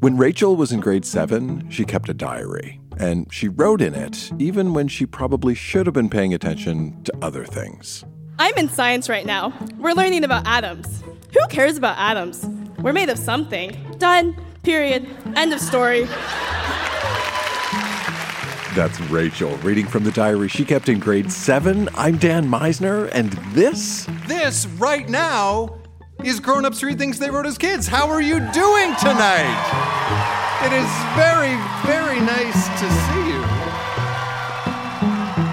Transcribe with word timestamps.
When 0.00 0.16
Rachel 0.16 0.56
was 0.56 0.72
in 0.72 0.80
grade 0.80 1.04
seven, 1.04 1.68
she 1.68 1.84
kept 1.84 2.08
a 2.08 2.14
diary, 2.14 2.80
and 2.96 3.30
she 3.30 3.48
wrote 3.48 3.82
in 3.82 3.94
it 3.94 4.32
even 4.38 4.72
when 4.72 4.88
she 4.88 5.04
probably 5.04 5.54
should 5.54 5.84
have 5.84 5.92
been 5.92 6.08
paying 6.08 6.32
attention 6.32 7.02
to 7.04 7.12
other 7.20 7.44
things. 7.44 8.02
I'm 8.38 8.54
in 8.56 8.70
science 8.70 9.10
right 9.10 9.26
now. 9.26 9.52
We're 9.76 9.92
learning 9.92 10.24
about 10.24 10.46
atoms. 10.46 11.02
Who 11.34 11.46
cares 11.50 11.76
about 11.76 11.98
atoms? 11.98 12.46
We're 12.78 12.94
made 12.94 13.10
of 13.10 13.18
something. 13.18 13.76
Done. 13.98 14.42
Period. 14.62 15.06
End 15.36 15.52
of 15.52 15.60
story. 15.60 16.04
That's 18.74 18.98
Rachel 19.10 19.54
reading 19.58 19.86
from 19.86 20.04
the 20.04 20.12
diary 20.12 20.48
she 20.48 20.64
kept 20.64 20.88
in 20.88 20.98
grade 20.98 21.30
seven. 21.30 21.90
I'm 21.94 22.16
Dan 22.16 22.46
Misener, 22.46 23.10
and 23.12 23.32
this? 23.52 24.06
This 24.26 24.64
right 24.78 25.10
now 25.10 25.79
is 26.24 26.40
Grown 26.40 26.64
Ups 26.64 26.82
Read 26.82 26.98
Things 26.98 27.18
They 27.18 27.30
Wrote 27.30 27.46
as 27.46 27.56
Kids. 27.56 27.86
How 27.86 28.08
are 28.08 28.20
you 28.20 28.40
doing 28.52 28.94
tonight? 28.96 29.56
It 30.64 30.72
is 30.72 30.88
very, 31.16 31.56
very 31.86 32.20
nice 32.20 32.68
to 32.80 32.90
see 33.06 33.28
you. 33.32 33.40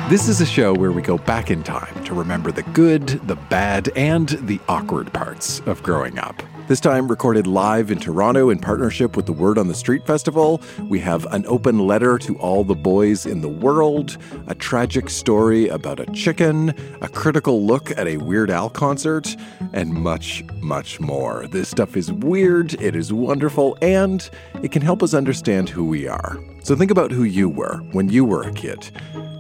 This 0.10 0.28
is 0.28 0.42
a 0.42 0.46
show 0.46 0.74
where 0.74 0.92
we 0.92 1.02
go 1.02 1.18
back 1.18 1.52
in 1.52 1.64
time 1.64 2.04
to 2.06 2.14
remember 2.14 2.52
the 2.52 2.64
good, 2.64 3.08
the 3.28 3.36
bad, 3.36 3.90
and 3.96 4.30
the 4.30 4.60
awkward 4.68 5.14
parts 5.14 5.62
of 5.62 5.82
growing 5.84 6.20
up. 6.20 6.42
This 6.68 6.82
time 6.82 7.08
recorded 7.08 7.48
live 7.48 7.92
in 7.92 7.98
Toronto 7.98 8.50
in 8.50 8.60
partnership 8.60 9.16
with 9.16 9.26
the 9.26 9.32
Word 9.32 9.58
on 9.58 9.70
the 9.70 9.74
Street 9.74 10.06
Festival. 10.06 10.62
We 10.90 11.00
have 11.00 11.26
an 11.28 11.46
open 11.48 11.80
letter 11.80 12.18
to 12.18 12.38
all 12.40 12.66
the 12.66 12.76
boys 12.76 13.26
in 13.26 13.40
the 13.40 13.48
world, 13.48 14.18
a 14.48 14.54
tragic 14.54 15.10
story 15.10 15.70
about 15.70 16.02
a 16.02 16.06
chicken, 16.08 16.74
a 17.02 17.08
critical 17.08 17.66
look 17.66 17.98
at 17.98 18.06
a 18.06 18.18
Weird 18.18 18.52
Al 18.52 18.70
concert, 18.70 19.34
and 19.72 19.94
much, 19.94 20.44
much 20.60 21.00
more. 21.00 21.48
This 21.48 21.70
stuff 21.70 21.96
is 21.96 22.12
weird, 22.12 22.74
it 22.82 22.98
is 22.98 23.14
wonderful, 23.14 23.78
and 23.82 24.30
it 24.62 24.74
can 24.74 24.82
help 24.82 25.02
us 25.02 25.14
understand 25.14 25.70
who 25.70 25.86
we 25.86 26.06
are. 26.06 26.38
So 26.64 26.76
think 26.76 26.92
about 26.92 27.12
who 27.12 27.24
you 27.24 27.48
were 27.48 27.78
when 27.94 28.10
you 28.10 28.26
were 28.26 28.44
a 28.44 28.52
kid 28.52 28.92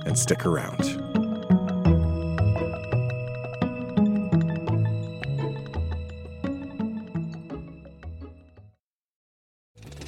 and 0.05 0.17
stick 0.17 0.45
around. 0.45 1.06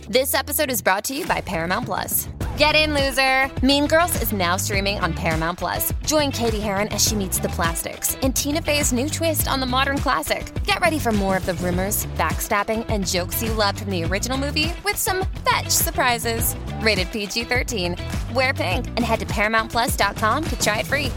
This 0.09 0.33
episode 0.33 0.71
is 0.71 0.81
brought 0.81 1.03
to 1.03 1.15
you 1.15 1.23
by 1.27 1.39
Paramount 1.39 1.85
Plus. 1.85 2.27
Get 2.57 2.73
in, 2.73 2.95
loser! 2.95 3.47
Mean 3.63 3.85
Girls 3.85 4.19
is 4.23 4.33
now 4.33 4.57
streaming 4.57 4.97
on 4.97 5.13
Paramount 5.13 5.59
Plus. 5.59 5.93
Join 6.03 6.31
Cady 6.31 6.59
Heron 6.59 6.87
as 6.87 7.05
she 7.05 7.13
meets 7.13 7.37
the 7.37 7.49
plastics 7.49 8.15
in 8.23 8.33
Tina 8.33 8.59
Fey's 8.59 8.91
new 8.91 9.07
twist 9.07 9.47
on 9.47 9.59
the 9.59 9.67
modern 9.67 9.99
classic. 9.99 10.51
Get 10.63 10.79
ready 10.79 10.97
for 10.97 11.11
more 11.11 11.37
of 11.37 11.45
the 11.45 11.53
rumors, 11.53 12.07
backstabbing, 12.17 12.87
and 12.89 13.05
jokes 13.05 13.43
you 13.43 13.53
loved 13.53 13.81
from 13.81 13.91
the 13.91 14.03
original 14.03 14.35
movie 14.35 14.73
with 14.83 14.95
some 14.95 15.27
fetch 15.47 15.69
surprises. 15.69 16.55
Rated 16.81 17.11
PG 17.11 17.43
13. 17.43 17.95
Wear 18.33 18.51
pink 18.51 18.87
and 18.87 19.01
head 19.01 19.19
to 19.19 19.27
ParamountPlus.com 19.27 20.43
to 20.43 20.59
try 20.59 20.79
it 20.79 20.87
free. 20.87 21.11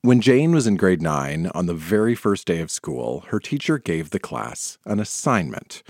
When 0.00 0.22
Jane 0.22 0.52
was 0.52 0.66
in 0.66 0.78
grade 0.78 1.02
nine, 1.02 1.50
on 1.54 1.66
the 1.66 1.74
very 1.74 2.14
first 2.14 2.46
day 2.46 2.60
of 2.60 2.70
school, 2.70 3.24
her 3.28 3.38
teacher 3.38 3.76
gave 3.76 4.08
the 4.08 4.18
class 4.18 4.78
an 4.86 4.98
assignment 4.98 5.82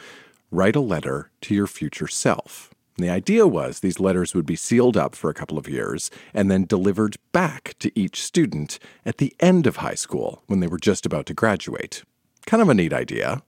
write 0.51 0.77
a 0.77 0.81
letter 0.81 1.31
to 1.43 1.55
your 1.55 1.67
future 1.67 2.09
self. 2.09 2.71
And 2.97 3.07
the 3.07 3.13
idea 3.13 3.47
was 3.47 3.81
these 3.81 4.01
letters 4.01 4.35
would 4.35 4.47
be 4.47 4.57
sealed 4.57 4.97
up 4.97 5.15
for 5.15 5.31
a 5.31 5.35
couple 5.35 5.59
of 5.59 5.69
years 5.69 6.11
and 6.35 6.51
then 6.51 6.67
delivered 6.67 7.17
back 7.33 7.75
to 7.79 7.99
each 7.99 8.23
student 8.23 8.79
at 9.07 9.19
the 9.19 9.35
end 9.41 9.67
of 9.67 9.77
high 9.77 9.95
school 9.95 10.43
when 10.49 10.61
they 10.61 10.67
were 10.67 10.79
just 10.79 11.07
about 11.07 11.27
to 11.27 11.35
graduate. 11.35 12.03
Kind 12.47 12.63
of 12.63 12.69
a 12.69 12.75
neat 12.75 12.93
idea. 12.93 13.43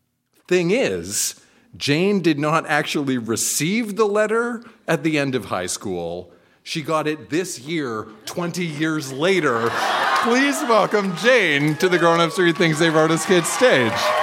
Thing 0.49 0.71
is, 0.71 1.41
Jane 1.77 2.21
did 2.21 2.39
not 2.39 2.67
actually 2.67 3.19
receive 3.19 3.97
the 3.97 4.07
letter 4.07 4.63
at 4.87 5.03
the 5.03 5.19
end 5.19 5.35
of 5.35 5.47
high 5.47 5.67
school. 5.67 6.33
She 6.63 6.81
got 6.81 7.07
it 7.07 7.31
this 7.31 7.59
year, 7.59 8.07
20 8.27 8.65
years 8.65 9.13
later. 9.13 9.71
Please 10.23 10.63
welcome 10.63 11.17
Jane 11.17 11.75
to 11.77 11.89
the 11.89 11.99
Grown 11.99 12.21
Ups 12.21 12.39
Read 12.39 12.57
Things 12.57 12.79
They 12.79 12.91
Wrote 12.91 13.11
as 13.11 13.27
Kids 13.27 13.49
stage. 13.49 14.22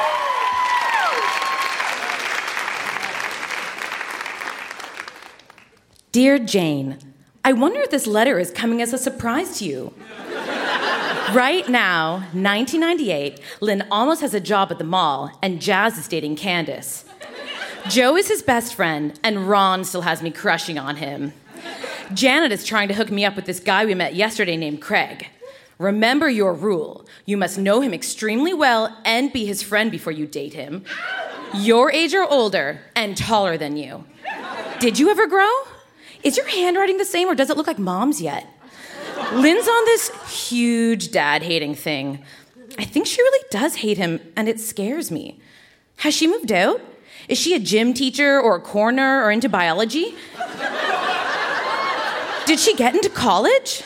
Dear 6.11 6.39
Jane, 6.39 6.97
I 7.45 7.53
wonder 7.53 7.81
if 7.81 7.91
this 7.91 8.07
letter 8.07 8.39
is 8.39 8.49
coming 8.49 8.81
as 8.81 8.93
a 8.93 8.97
surprise 8.97 9.59
to 9.59 9.65
you. 9.65 9.93
right 11.35 11.69
now, 11.69 12.13
1998, 12.33 13.39
Lynn 13.61 13.83
almost 13.91 14.21
has 14.21 14.33
a 14.33 14.39
job 14.39 14.71
at 14.71 14.79
the 14.79 14.83
mall, 14.83 15.37
and 15.43 15.61
Jazz 15.61 15.99
is 15.99 16.07
dating 16.07 16.35
Candace. 16.35 17.05
Joe 17.89 18.17
is 18.17 18.27
his 18.27 18.41
best 18.41 18.73
friend, 18.73 19.19
and 19.23 19.47
Ron 19.47 19.83
still 19.83 20.01
has 20.01 20.23
me 20.23 20.31
crushing 20.31 20.79
on 20.79 20.95
him. 20.95 21.31
Janet 22.15 22.51
is 22.51 22.65
trying 22.65 22.87
to 22.87 22.95
hook 22.95 23.11
me 23.11 23.23
up 23.23 23.35
with 23.35 23.45
this 23.45 23.59
guy 23.59 23.85
we 23.85 23.93
met 23.93 24.15
yesterday 24.15 24.57
named 24.57 24.81
Craig. 24.81 25.27
Remember 25.77 26.27
your 26.27 26.55
rule. 26.55 27.05
You 27.27 27.37
must 27.37 27.59
know 27.59 27.81
him 27.81 27.93
extremely 27.93 28.55
well 28.55 28.97
and 29.05 29.31
be 29.31 29.45
his 29.45 29.61
friend 29.61 29.91
before 29.91 30.13
you 30.13 30.25
date 30.25 30.53
him. 30.53 30.85
Your 31.53 31.91
age 31.91 32.15
or 32.15 32.27
older, 32.27 32.81
and 32.95 33.15
taller 33.15 33.59
than 33.59 33.77
you. 33.77 34.05
Did 34.79 34.97
you 34.97 35.11
ever 35.11 35.27
grow? 35.27 35.51
Is 36.23 36.37
your 36.37 36.47
handwriting 36.47 36.97
the 36.97 37.05
same 37.05 37.29
or 37.29 37.35
does 37.35 37.49
it 37.49 37.57
look 37.57 37.67
like 37.67 37.79
mom's 37.79 38.21
yet? 38.21 38.47
Lynn's 39.33 39.67
on 39.67 39.85
this 39.85 40.49
huge 40.49 41.11
dad 41.11 41.43
hating 41.43 41.75
thing. 41.75 42.23
I 42.77 42.85
think 42.85 43.07
she 43.07 43.21
really 43.21 43.45
does 43.51 43.75
hate 43.75 43.97
him, 43.97 44.19
and 44.35 44.47
it 44.47 44.59
scares 44.59 45.11
me. 45.11 45.39
Has 45.97 46.13
she 46.13 46.27
moved 46.27 46.51
out? 46.51 46.81
Is 47.27 47.37
she 47.37 47.53
a 47.53 47.59
gym 47.59 47.93
teacher 47.93 48.39
or 48.39 48.55
a 48.55 48.61
coroner 48.61 49.23
or 49.23 49.31
into 49.31 49.49
biology? 49.49 50.15
Did 52.45 52.59
she 52.59 52.73
get 52.75 52.95
into 52.95 53.09
college? 53.09 53.83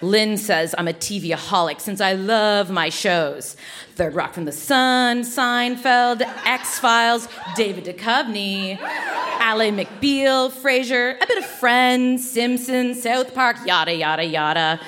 Lynn 0.00 0.36
says 0.36 0.74
I'm 0.78 0.88
a 0.88 0.92
TVaholic 0.92 1.80
since 1.80 2.00
I 2.00 2.12
love 2.12 2.70
my 2.70 2.88
shows. 2.88 3.56
Third 3.94 4.14
Rock 4.14 4.32
from 4.32 4.44
the 4.44 4.52
Sun, 4.52 5.22
Seinfeld, 5.22 6.22
X 6.44 6.78
Files, 6.78 7.28
David 7.56 7.84
Duchovny, 7.84 8.78
Ally 8.80 9.70
McBeal, 9.70 10.52
Frasier, 10.52 11.20
a 11.20 11.26
bit 11.26 11.38
of 11.38 11.44
Friends, 11.44 12.28
Simpsons, 12.28 13.02
South 13.02 13.34
Park, 13.34 13.56
yada, 13.66 13.94
yada, 13.94 14.24
yada. 14.24 14.80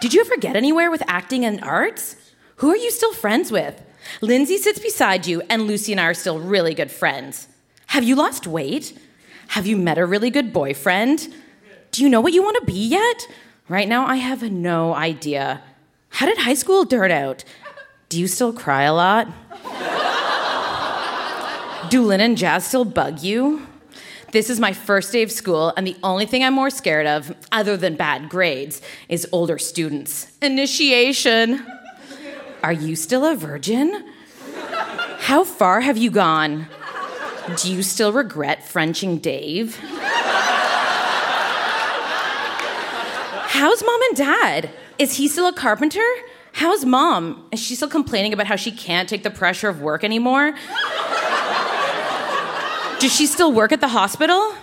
Did 0.00 0.14
you 0.14 0.20
ever 0.20 0.36
get 0.36 0.56
anywhere 0.56 0.90
with 0.90 1.02
acting 1.06 1.44
and 1.44 1.62
arts? 1.62 2.16
Who 2.56 2.70
are 2.70 2.76
you 2.76 2.90
still 2.90 3.12
friends 3.12 3.52
with? 3.52 3.80
Lindsay 4.20 4.56
sits 4.56 4.78
beside 4.78 5.26
you, 5.26 5.42
and 5.48 5.66
Lucy 5.66 5.92
and 5.92 6.00
I 6.00 6.04
are 6.06 6.14
still 6.14 6.40
really 6.40 6.74
good 6.74 6.90
friends. 6.90 7.46
Have 7.86 8.04
you 8.04 8.16
lost 8.16 8.46
weight? 8.46 8.98
Have 9.48 9.66
you 9.66 9.76
met 9.76 9.98
a 9.98 10.06
really 10.06 10.30
good 10.30 10.52
boyfriend? 10.52 11.32
Do 11.90 12.02
you 12.02 12.08
know 12.08 12.20
what 12.20 12.32
you 12.32 12.42
want 12.42 12.56
to 12.60 12.64
be 12.64 12.86
yet? 12.86 13.26
Right 13.70 13.86
now, 13.86 14.04
I 14.04 14.16
have 14.16 14.42
no 14.50 14.94
idea. 14.96 15.62
How 16.08 16.26
did 16.26 16.38
high 16.38 16.54
school 16.54 16.84
dirt 16.84 17.12
out? 17.12 17.44
Do 18.08 18.18
you 18.18 18.26
still 18.26 18.52
cry 18.52 18.82
a 18.82 18.92
lot? 18.92 19.28
Do 21.88 22.02
Lynn 22.02 22.20
and 22.20 22.36
Jazz 22.36 22.66
still 22.66 22.84
bug 22.84 23.22
you? 23.22 23.64
This 24.32 24.50
is 24.50 24.58
my 24.58 24.72
first 24.72 25.12
day 25.12 25.22
of 25.22 25.30
school, 25.30 25.72
and 25.76 25.86
the 25.86 25.96
only 26.02 26.26
thing 26.26 26.42
I'm 26.42 26.52
more 26.52 26.70
scared 26.70 27.06
of, 27.06 27.32
other 27.52 27.76
than 27.76 27.94
bad 27.94 28.28
grades, 28.28 28.82
is 29.08 29.24
older 29.30 29.56
students. 29.56 30.26
Initiation. 30.42 31.64
Are 32.64 32.72
you 32.72 32.96
still 32.96 33.24
a 33.24 33.36
virgin? 33.36 34.04
How 35.20 35.44
far 35.44 35.80
have 35.80 35.96
you 35.96 36.10
gone? 36.10 36.66
Do 37.62 37.72
you 37.72 37.84
still 37.84 38.12
regret 38.12 38.66
Frenching 38.66 39.18
Dave? 39.18 39.78
How's 43.52 43.82
mom 43.82 44.00
and 44.02 44.16
dad? 44.16 44.70
Is 44.96 45.16
he 45.16 45.26
still 45.26 45.48
a 45.48 45.52
carpenter? 45.52 46.06
How's 46.52 46.84
mom? 46.84 47.48
Is 47.50 47.58
she 47.58 47.74
still 47.74 47.88
complaining 47.88 48.32
about 48.32 48.46
how 48.46 48.54
she 48.54 48.70
can't 48.70 49.08
take 49.08 49.24
the 49.24 49.30
pressure 49.30 49.68
of 49.68 49.82
work 49.82 50.04
anymore? 50.04 50.54
Does 53.00 53.12
she 53.12 53.26
still 53.26 53.50
work 53.50 53.72
at 53.72 53.80
the 53.80 53.88
hospital? 53.88 54.54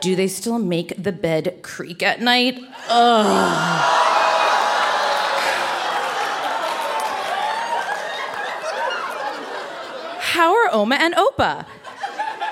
Do 0.00 0.16
they 0.16 0.26
still 0.26 0.58
make 0.58 0.94
the 0.96 1.12
bed 1.12 1.58
creak 1.62 2.02
at 2.02 2.22
night? 2.22 2.58
Ugh. 2.88 3.92
How 10.18 10.54
are 10.54 10.70
Oma 10.72 10.94
and 10.94 11.14
Opa? 11.14 11.66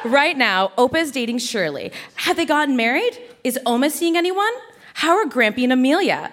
Right 0.04 0.36
now, 0.36 0.72
Opa 0.76 0.96
is 0.96 1.10
dating 1.10 1.38
Shirley. 1.38 1.92
Have 2.16 2.36
they 2.36 2.44
gotten 2.44 2.76
married? 2.76 3.18
Is 3.42 3.58
Oma 3.64 3.88
seeing 3.88 4.18
anyone? 4.18 4.52
How 5.04 5.16
are 5.18 5.26
Grampy 5.26 5.64
and 5.64 5.72
Amelia? 5.74 6.32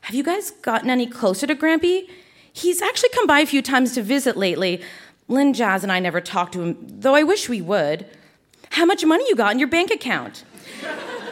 Have 0.00 0.16
you 0.16 0.24
guys 0.24 0.50
gotten 0.50 0.90
any 0.90 1.06
closer 1.06 1.46
to 1.46 1.54
Grampy? 1.54 2.10
He's 2.52 2.82
actually 2.82 3.10
come 3.10 3.28
by 3.28 3.38
a 3.38 3.46
few 3.46 3.62
times 3.62 3.94
to 3.94 4.02
visit 4.02 4.36
lately. 4.36 4.82
Lynn, 5.28 5.54
Jazz, 5.54 5.84
and 5.84 5.92
I 5.92 6.00
never 6.00 6.20
talked 6.20 6.54
to 6.54 6.62
him, 6.62 6.76
though 6.80 7.14
I 7.14 7.22
wish 7.22 7.48
we 7.48 7.60
would. 7.60 8.06
How 8.70 8.84
much 8.84 9.04
money 9.04 9.24
you 9.28 9.36
got 9.36 9.52
in 9.52 9.60
your 9.60 9.68
bank 9.68 9.92
account? 9.92 10.42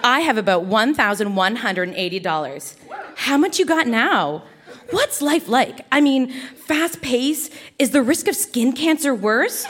I 0.05 0.21
have 0.21 0.39
about 0.39 0.67
$1,180. 0.67 2.75
How 3.17 3.37
much 3.37 3.59
you 3.59 3.67
got 3.67 3.89
now? 3.89 4.45
What's 4.91 5.21
life 5.21 5.49
like? 5.49 5.85
I 5.91 6.01
mean, 6.01 6.31
fast 6.55 7.03
pace? 7.03 7.51
Is 7.81 7.91
the 7.91 8.01
risk 8.01 8.29
of 8.29 8.37
skin 8.37 8.73
cancer 8.73 9.13
worse? 9.13 9.65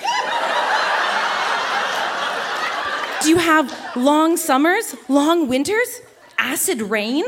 Do 3.22 3.30
you 3.30 3.38
have 3.38 3.74
long 3.96 4.36
summers, 4.36 4.94
long 5.08 5.48
winters, 5.48 6.02
acid 6.38 6.82
rain? 6.82 7.24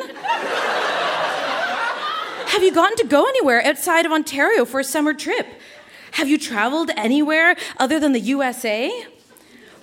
Have 2.46 2.62
you 2.62 2.72
gotten 2.72 2.96
to 2.96 3.06
go 3.06 3.24
anywhere 3.24 3.64
outside 3.64 4.06
of 4.06 4.12
Ontario 4.12 4.64
for 4.64 4.80
a 4.80 4.84
summer 4.84 5.14
trip? 5.14 5.46
Have 6.12 6.28
you 6.28 6.38
traveled 6.38 6.90
anywhere 6.96 7.56
other 7.76 8.00
than 8.00 8.12
the 8.12 8.20
USA? 8.20 9.06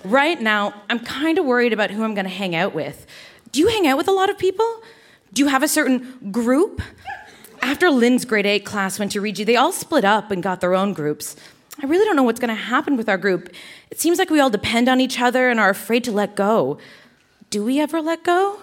Right 0.04 0.40
now, 0.40 0.74
I'm 0.90 1.00
kind 1.00 1.38
of 1.38 1.44
worried 1.44 1.72
about 1.72 1.90
who 1.90 2.04
I'm 2.04 2.14
going 2.14 2.26
to 2.26 2.30
hang 2.30 2.54
out 2.54 2.74
with. 2.74 3.06
Do 3.52 3.60
you 3.60 3.68
hang 3.68 3.86
out 3.86 3.96
with 3.96 4.08
a 4.08 4.12
lot 4.12 4.30
of 4.30 4.36
people? 4.36 4.82
Do 5.32 5.42
you 5.42 5.48
have 5.48 5.62
a 5.62 5.68
certain 5.68 6.30
group? 6.30 6.82
After 7.62 7.90
Lynn's 7.90 8.24
grade 8.24 8.46
8 8.46 8.64
class 8.64 8.98
went 8.98 9.12
to 9.12 9.20
Reggie, 9.20 9.44
they 9.44 9.56
all 9.56 9.72
split 9.72 10.04
up 10.04 10.30
and 10.30 10.42
got 10.42 10.60
their 10.60 10.74
own 10.74 10.92
groups. 10.92 11.36
I 11.82 11.86
really 11.86 12.04
don't 12.04 12.16
know 12.16 12.22
what's 12.22 12.40
going 12.40 12.54
to 12.54 12.54
happen 12.54 12.96
with 12.96 13.08
our 13.08 13.18
group. 13.18 13.52
It 13.90 14.00
seems 14.00 14.18
like 14.18 14.30
we 14.30 14.40
all 14.40 14.50
depend 14.50 14.88
on 14.88 15.00
each 15.00 15.20
other 15.20 15.48
and 15.50 15.60
are 15.60 15.70
afraid 15.70 16.04
to 16.04 16.12
let 16.12 16.36
go. 16.36 16.78
Do 17.50 17.64
we 17.64 17.80
ever 17.80 18.00
let 18.00 18.24
go? 18.24 18.60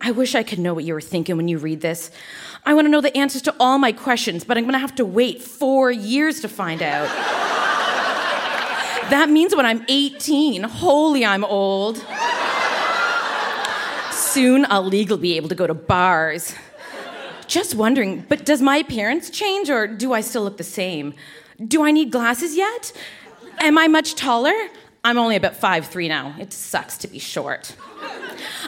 I 0.00 0.12
wish 0.12 0.34
I 0.34 0.42
could 0.42 0.58
know 0.58 0.72
what 0.72 0.84
you 0.84 0.94
were 0.94 1.00
thinking 1.00 1.36
when 1.36 1.48
you 1.48 1.58
read 1.58 1.82
this. 1.82 2.10
I 2.64 2.72
want 2.74 2.86
to 2.86 2.90
know 2.90 3.00
the 3.00 3.14
answers 3.16 3.42
to 3.42 3.54
all 3.60 3.78
my 3.78 3.92
questions, 3.92 4.44
but 4.44 4.56
I'm 4.56 4.64
going 4.64 4.72
to 4.72 4.78
have 4.78 4.94
to 4.96 5.04
wait 5.04 5.42
four 5.42 5.90
years 5.90 6.40
to 6.40 6.48
find 6.48 6.82
out. 6.82 7.08
that 9.10 9.28
means 9.28 9.54
when 9.54 9.66
I'm 9.66 9.84
18, 9.88 10.62
holy, 10.62 11.24
I'm 11.24 11.44
old. 11.44 12.04
Soon 14.10 14.64
I'll 14.70 14.84
legally 14.84 15.20
be 15.20 15.36
able 15.36 15.48
to 15.50 15.54
go 15.54 15.66
to 15.66 15.74
bars. 15.74 16.54
Just 17.46 17.74
wondering, 17.74 18.24
but 18.28 18.46
does 18.46 18.62
my 18.62 18.76
appearance 18.76 19.28
change 19.28 19.68
or 19.68 19.86
do 19.86 20.12
I 20.12 20.20
still 20.20 20.44
look 20.44 20.56
the 20.56 20.64
same? 20.64 21.14
Do 21.66 21.84
I 21.84 21.90
need 21.90 22.10
glasses 22.10 22.56
yet? 22.56 22.92
Am 23.58 23.76
I 23.76 23.88
much 23.88 24.14
taller? 24.14 24.54
I'm 25.04 25.18
only 25.18 25.36
about 25.36 25.56
five 25.56 25.86
three 25.86 26.08
now. 26.08 26.34
It 26.38 26.52
sucks 26.52 26.96
to 26.98 27.08
be 27.08 27.18
short. 27.18 27.74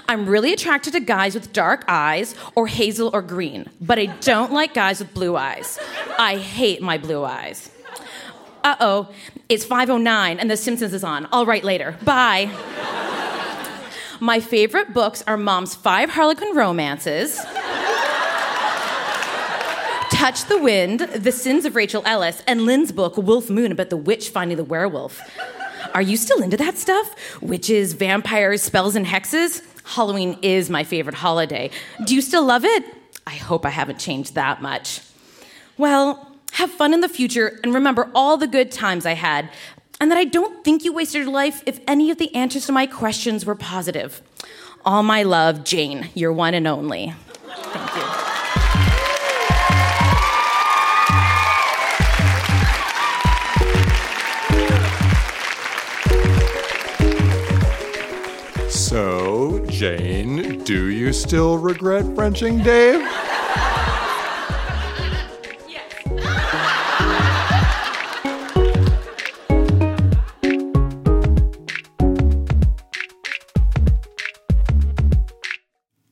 I'm 0.09 0.29
really 0.29 0.53
attracted 0.53 0.93
to 0.93 1.01
guys 1.01 1.35
with 1.35 1.53
dark 1.53 1.85
eyes 1.89 2.35
or 2.55 2.67
hazel 2.67 3.11
or 3.13 3.23
green, 3.23 3.69
but 3.81 3.99
I 3.99 4.07
don't 4.07 4.53
like 4.53 4.75
guys 4.75 4.99
with 4.99 5.15
blue 5.15 5.37
eyes. 5.37 5.79
I 6.19 6.37
hate 6.37 6.83
my 6.83 6.99
blue 6.99 7.25
eyes. 7.25 7.71
Uh 8.65 8.77
oh, 8.81 9.09
it's 9.49 9.65
509 9.65 10.39
and 10.39 10.51
The 10.51 10.57
Simpsons 10.57 10.93
is 10.93 11.03
on. 11.05 11.27
I'll 11.33 11.47
write 11.47 11.65
later. 11.65 11.97
Bye. 12.05 12.51
My 14.21 14.39
favorite 14.39 14.95
books 14.95 15.25
are 15.27 15.37
Mom's 15.37 15.75
Five 15.75 16.11
Harlequin 16.11 16.55
Romances. 16.55 17.41
Touch 20.13 20.45
the 20.45 20.59
Wind, 20.63 21.01
The 21.01 21.33
Sins 21.33 21.65
of 21.65 21.75
Rachel 21.75 22.03
Ellis, 22.07 22.41
and 22.47 22.65
Lynn's 22.65 22.93
book, 22.93 23.17
Wolf 23.17 23.51
Moon, 23.51 23.73
about 23.73 23.91
the 23.91 23.97
witch 23.97 24.29
finding 24.29 24.57
the 24.57 24.63
werewolf. 24.63 25.21
Are 25.95 26.03
you 26.03 26.17
still 26.17 26.41
into 26.43 26.57
that 26.59 26.79
stuff? 26.79 27.43
Witches, 27.43 27.95
vampires, 27.95 28.63
spells, 28.63 28.95
and 28.95 29.05
hexes? 29.05 29.63
Halloween 29.85 30.39
is 30.43 30.71
my 30.71 30.85
favorite 30.85 31.17
holiday. 31.17 31.71
Do 32.05 32.15
you 32.15 32.21
still 32.21 32.45
love 32.45 32.65
it? 32.65 32.85
I 33.27 33.35
hope 33.35 33.65
I 33.67 33.71
haven't 33.71 33.99
changed 33.99 34.35
that 34.35 34.63
much. 34.63 35.01
Well, 35.79 36.29
have 36.53 36.71
fun 36.71 36.93
in 36.93 37.01
the 37.01 37.09
future 37.09 37.59
and 37.63 37.75
remember 37.75 38.11
all 38.15 38.37
the 38.37 38.47
good 38.47 38.71
times 38.71 39.07
I 39.07 39.15
had, 39.15 39.51
and 40.01 40.11
that 40.11 40.19
I 40.19 40.25
don't 40.25 40.65
think 40.65 40.85
you 40.85 40.93
wasted 40.93 41.23
your 41.23 41.33
life 41.33 41.63
if 41.67 41.81
any 41.87 42.11
of 42.11 42.19
the 42.19 42.35
answers 42.35 42.67
to 42.67 42.73
my 42.73 42.87
questions 42.87 43.47
were 43.47 43.55
positive. 43.55 44.21
All 44.85 45.03
my 45.03 45.23
love, 45.23 45.65
Jane, 45.65 46.11
your 46.15 46.33
one 46.33 46.55
and 46.55 46.67
only. 46.67 47.15
Thank 47.45 47.97
you. 47.97 48.22
Jane, 59.83 60.63
do 60.63 60.91
you 60.91 61.13
still 61.13 61.59
regret 61.59 62.05
Frenching 62.15 62.63
Dave? 62.63 63.01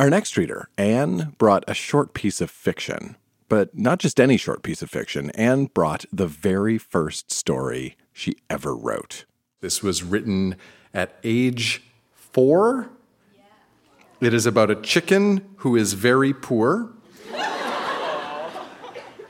Our 0.00 0.11
next 0.11 0.37
reader, 0.37 0.69
Anne, 0.76 1.37
brought 1.38 1.62
a 1.69 1.73
short 1.73 2.12
piece 2.12 2.40
of 2.40 2.50
fiction. 2.50 3.14
But 3.49 3.78
not 3.78 4.00
just 4.00 4.19
any 4.19 4.37
short 4.37 4.64
piece 4.64 4.82
of 4.82 4.90
fiction. 4.90 5.31
Anne 5.37 5.66
brought 5.66 6.05
the 6.12 6.26
very 6.26 6.76
first 6.76 7.31
story 7.31 7.96
she 8.12 8.34
ever 8.50 8.75
wrote. 8.75 9.26
This 9.61 9.81
was 9.81 10.02
written 10.02 10.56
at 10.93 11.20
age 11.23 11.84
four. 12.12 12.90
It 14.20 14.34
is 14.34 14.44
about 14.44 14.70
a 14.70 14.75
chicken 14.75 15.49
who 15.56 15.76
is 15.76 15.94
very 15.94 16.34
poor. 16.34 16.90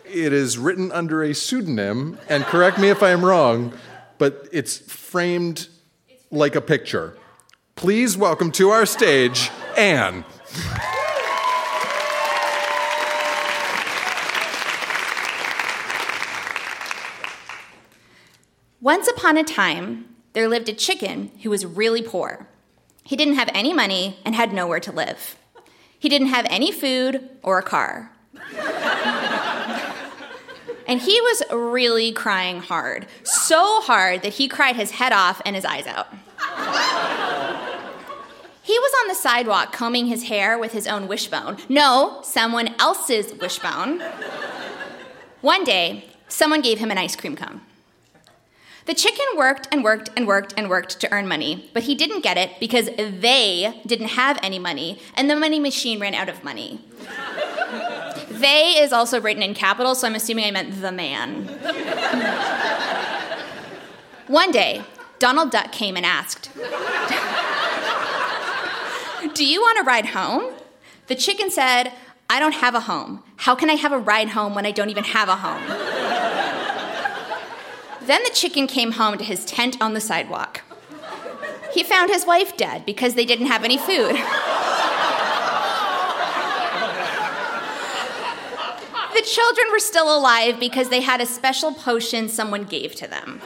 it 0.05 0.33
is 0.33 0.59
written 0.59 0.91
under 0.91 1.23
a 1.23 1.33
pseudonym, 1.33 2.19
and 2.29 2.43
correct 2.43 2.77
me 2.77 2.89
if 2.89 3.01
I 3.01 3.11
am 3.11 3.25
wrong, 3.25 3.73
but 4.19 4.49
it's 4.51 4.79
framed 4.79 5.69
like 6.33 6.57
a 6.57 6.61
picture. 6.61 7.17
Please 7.77 8.17
welcome 8.17 8.51
to 8.51 8.71
our 8.71 8.85
stage, 8.85 9.53
Anne. 9.77 10.25
Once 18.81 19.07
upon 19.07 19.37
a 19.37 19.45
time, 19.45 20.17
there 20.33 20.49
lived 20.49 20.69
a 20.69 20.73
chicken 20.73 21.31
who 21.45 21.51
was 21.51 21.65
really 21.65 22.03
poor. 22.03 22.49
He 23.05 23.17
didn't 23.17 23.35
have 23.35 23.51
any 23.53 23.73
money 23.73 24.19
and 24.25 24.35
had 24.35 24.53
nowhere 24.53 24.81
to 24.81 24.93
live. 24.93 25.37
He 25.99 26.09
didn't 26.09 26.29
have 26.29 26.47
any 26.49 26.73
food 26.73 27.29
or 27.43 27.59
a 27.59 27.63
car. 27.63 28.13
and 30.87 31.01
he 31.01 31.21
was 31.21 31.43
really 31.53 32.13
crying 32.13 32.61
hard. 32.61 33.07
So 33.23 33.81
hard 33.81 34.23
that 34.23 34.35
he 34.35 34.49
cried 34.49 34.77
his 34.77 34.93
head 34.93 35.13
off 35.13 35.43
and 35.45 35.55
his 35.55 35.65
eyes 35.65 35.87
out. 35.87 36.09
He 38.63 38.79
was 38.79 38.93
on 39.03 39.09
the 39.09 39.15
sidewalk 39.15 39.73
combing 39.73 40.07
his 40.07 40.25
hair 40.25 40.59
with 40.59 40.73
his 40.73 40.87
own 40.87 41.09
wishbone. 41.09 41.59
No, 41.69 42.21
someone 42.23 42.75
else's 42.79 43.35
wishbone. 43.35 44.01
One 45.41 45.65
day, 45.65 46.05
someone 46.29 46.61
gave 46.61 46.79
him 46.79 46.91
an 46.91 46.99
ice 46.99 47.17
cream 47.17 47.35
cone. 47.35 47.63
The 48.91 48.97
chicken 48.97 49.25
worked 49.37 49.69
and 49.71 49.85
worked 49.85 50.11
and 50.17 50.27
worked 50.27 50.53
and 50.57 50.69
worked 50.69 50.99
to 50.99 51.13
earn 51.13 51.29
money, 51.29 51.71
but 51.73 51.85
he 51.85 51.95
didn't 51.95 52.23
get 52.23 52.37
it 52.37 52.59
because 52.59 52.87
they 52.87 53.81
didn't 53.87 54.09
have 54.09 54.37
any 54.43 54.59
money 54.59 54.99
and 55.15 55.31
the 55.31 55.37
money 55.37 55.61
machine 55.61 56.01
ran 56.01 56.13
out 56.13 56.29
of 56.29 56.43
money. 56.43 56.81
they 58.29 58.81
is 58.81 58.93
also 58.93 59.21
written 59.21 59.45
in 59.45 59.55
capital, 59.55 59.95
so 59.95 60.09
I'm 60.09 60.17
assuming 60.17 60.45
I 60.45 60.51
meant 60.51 60.81
the 60.81 60.91
man. 60.91 61.47
One 64.27 64.51
day, 64.51 64.83
Donald 65.21 65.53
Duck 65.53 65.71
came 65.71 65.97
and 65.97 66.05
asked, 66.05 66.51
Do 69.35 69.47
you 69.47 69.61
want 69.61 69.79
to 69.79 69.85
ride 69.85 70.07
home? 70.07 70.53
The 71.07 71.15
chicken 71.15 71.49
said, 71.49 71.93
I 72.29 72.41
don't 72.41 72.55
have 72.55 72.75
a 72.75 72.81
home. 72.81 73.23
How 73.37 73.55
can 73.55 73.71
I 73.71 73.75
have 73.75 73.93
a 73.93 73.99
ride 73.99 74.31
home 74.31 74.57
when 74.57 74.67
I 74.67 74.73
don't 74.73 74.91
even 74.91 75.05
have 75.05 75.29
a 75.29 75.37
home? 75.37 76.00
Then 78.11 78.25
the 78.25 78.31
chicken 78.31 78.67
came 78.67 78.91
home 78.91 79.19
to 79.19 79.25
his 79.25 79.45
tent 79.45 79.81
on 79.81 79.95
the 79.95 80.01
sidewalk. 80.01 80.63
He 81.73 81.85
found 81.85 82.11
his 82.11 82.27
wife 82.27 82.57
dead 82.57 82.85
because 82.85 83.15
they 83.15 83.25
didn't 83.25 83.47
have 83.47 83.63
any 83.63 83.79
food. 83.79 84.17
the 89.15 89.23
children 89.23 89.67
were 89.71 89.79
still 89.79 90.13
alive 90.13 90.59
because 90.59 90.89
they 90.89 91.03
had 91.03 91.21
a 91.21 91.25
special 91.25 91.73
potion 91.73 92.29
someone 92.29 92.65
gave 92.65 92.97
to 92.97 93.07
them. 93.07 93.41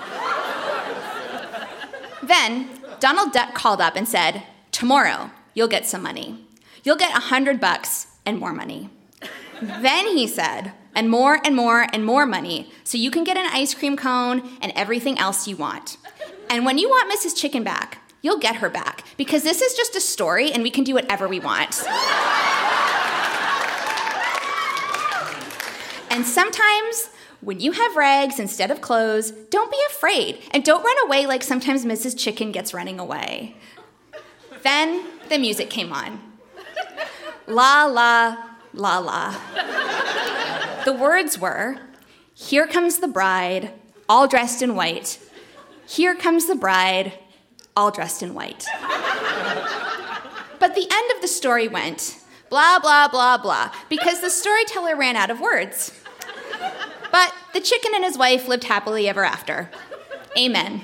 Then 2.23 2.71
Donald 3.00 3.33
Duck 3.33 3.52
called 3.52 3.83
up 3.83 3.97
and 3.97 4.09
said, 4.09 4.44
Tomorrow, 4.73 5.30
you'll 5.52 5.68
get 5.68 5.85
some 5.85 6.02
money. 6.02 6.42
You'll 6.85 6.97
get 6.97 7.14
a 7.14 7.21
hundred 7.21 7.61
bucks 7.61 8.06
and 8.25 8.38
more 8.38 8.54
money. 8.54 8.88
then 9.61 10.06
he 10.06 10.26
said, 10.26 10.73
and 10.95 11.11
more 11.11 11.41
and 11.45 11.57
more 11.57 11.87
and 11.93 12.05
more 12.05 12.27
money 12.27 12.71
so 12.85 12.99
you 12.99 13.11
can 13.11 13.25
get 13.25 13.37
an 13.37 13.47
ice 13.53 13.75
cream 13.75 13.97
cone 13.97 14.43
and 14.61 14.73
everything 14.77 15.19
else 15.19 15.49
you 15.49 15.57
want. 15.57 15.97
And 16.49 16.65
when 16.65 16.79
you 16.79 16.89
want 16.89 17.13
Mrs. 17.13 17.37
Chicken 17.37 17.65
back, 17.65 17.99
you'll 18.23 18.39
get 18.39 18.57
her 18.57 18.71
back 18.71 19.05
because 19.17 19.43
this 19.43 19.61
is 19.61 19.75
just 19.75 19.95
a 19.97 20.01
story 20.01 20.53
and 20.53 20.63
we 20.63 20.71
can 20.71 20.85
do 20.85 20.95
whatever 20.95 21.29
we 21.29 21.41
want. 21.41 21.83
and 26.11 26.25
sometimes 26.25 27.11
when 27.41 27.61
you 27.61 27.73
have 27.73 27.97
rags 27.97 28.39
instead 28.41 28.71
of 28.71 28.81
clothes, 28.81 29.31
don't 29.31 29.71
be 29.71 29.79
afraid 29.91 30.39
and 30.53 30.65
don't 30.65 30.83
run 30.83 30.97
away 31.07 31.27
like 31.27 31.43
sometimes 31.43 31.85
Mrs. 31.85 32.19
Chicken 32.19 32.53
gets 32.53 32.73
running 32.73 32.99
away. 32.99 33.57
Then 34.63 35.05
the 35.29 35.39
music 35.39 35.69
came 35.69 35.93
on. 35.93 36.21
La 37.47 37.85
la, 37.85 38.37
la 38.73 38.99
la. 38.99 39.35
The 40.85 40.93
words 40.93 41.38
were 41.38 41.79
Here 42.35 42.67
comes 42.67 42.99
the 42.99 43.09
bride, 43.09 43.73
all 44.09 44.29
dressed 44.29 44.61
in 44.61 44.75
white. 44.75 45.19
Here 45.87 46.14
comes 46.14 46.47
the 46.47 46.55
bride, 46.55 47.14
all 47.76 47.91
dressed 47.91 48.23
in 48.23 48.35
white. 48.35 48.67
but 50.59 50.75
the 50.75 50.87
end 50.91 51.11
of 51.14 51.23
the 51.23 51.29
story 51.29 51.69
went 51.69 52.21
blah, 52.50 52.79
blah, 52.79 53.09
blah, 53.09 53.38
blah, 53.38 53.73
because 53.88 54.21
the 54.21 54.31
storyteller 54.31 54.95
ran 54.97 55.17
out 55.17 55.31
of 55.31 55.41
words. 55.41 55.93
But 57.11 57.33
the 57.53 57.61
chicken 57.61 57.93
and 57.95 58.05
his 58.05 58.19
wife 58.19 58.47
lived 58.49 58.64
happily 58.64 59.09
ever 59.09 59.25
after. 59.25 59.71
Amen. 60.37 60.83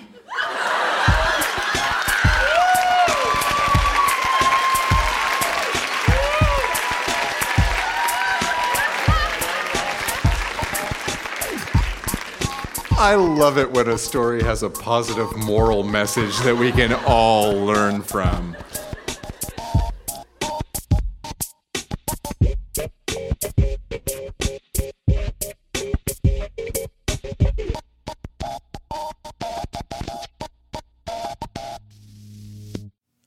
I 13.02 13.14
love 13.14 13.56
it 13.56 13.72
when 13.72 13.88
a 13.88 13.96
story 13.96 14.42
has 14.42 14.62
a 14.62 14.68
positive 14.68 15.34
moral 15.34 15.82
message 15.82 16.38
that 16.40 16.54
we 16.54 16.70
can 16.70 16.92
all 17.06 17.50
learn 17.54 18.02
from. 18.02 18.54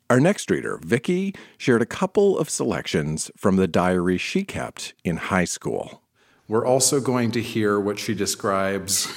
Our 0.07 0.19
next 0.19 0.51
reader, 0.51 0.79
Vicky, 0.83 1.33
shared 1.57 1.81
a 1.81 1.87
couple 1.87 2.37
of 2.37 2.47
selections 2.47 3.31
from 3.35 3.55
the 3.55 3.67
diary 3.67 4.19
she 4.19 4.43
kept 4.43 4.93
in 5.03 5.17
high 5.17 5.45
school. 5.45 6.03
We're 6.47 6.63
also 6.63 7.01
going 7.01 7.31
to 7.31 7.41
hear 7.41 7.79
what 7.79 7.97
she 7.97 8.13
describes 8.13 9.11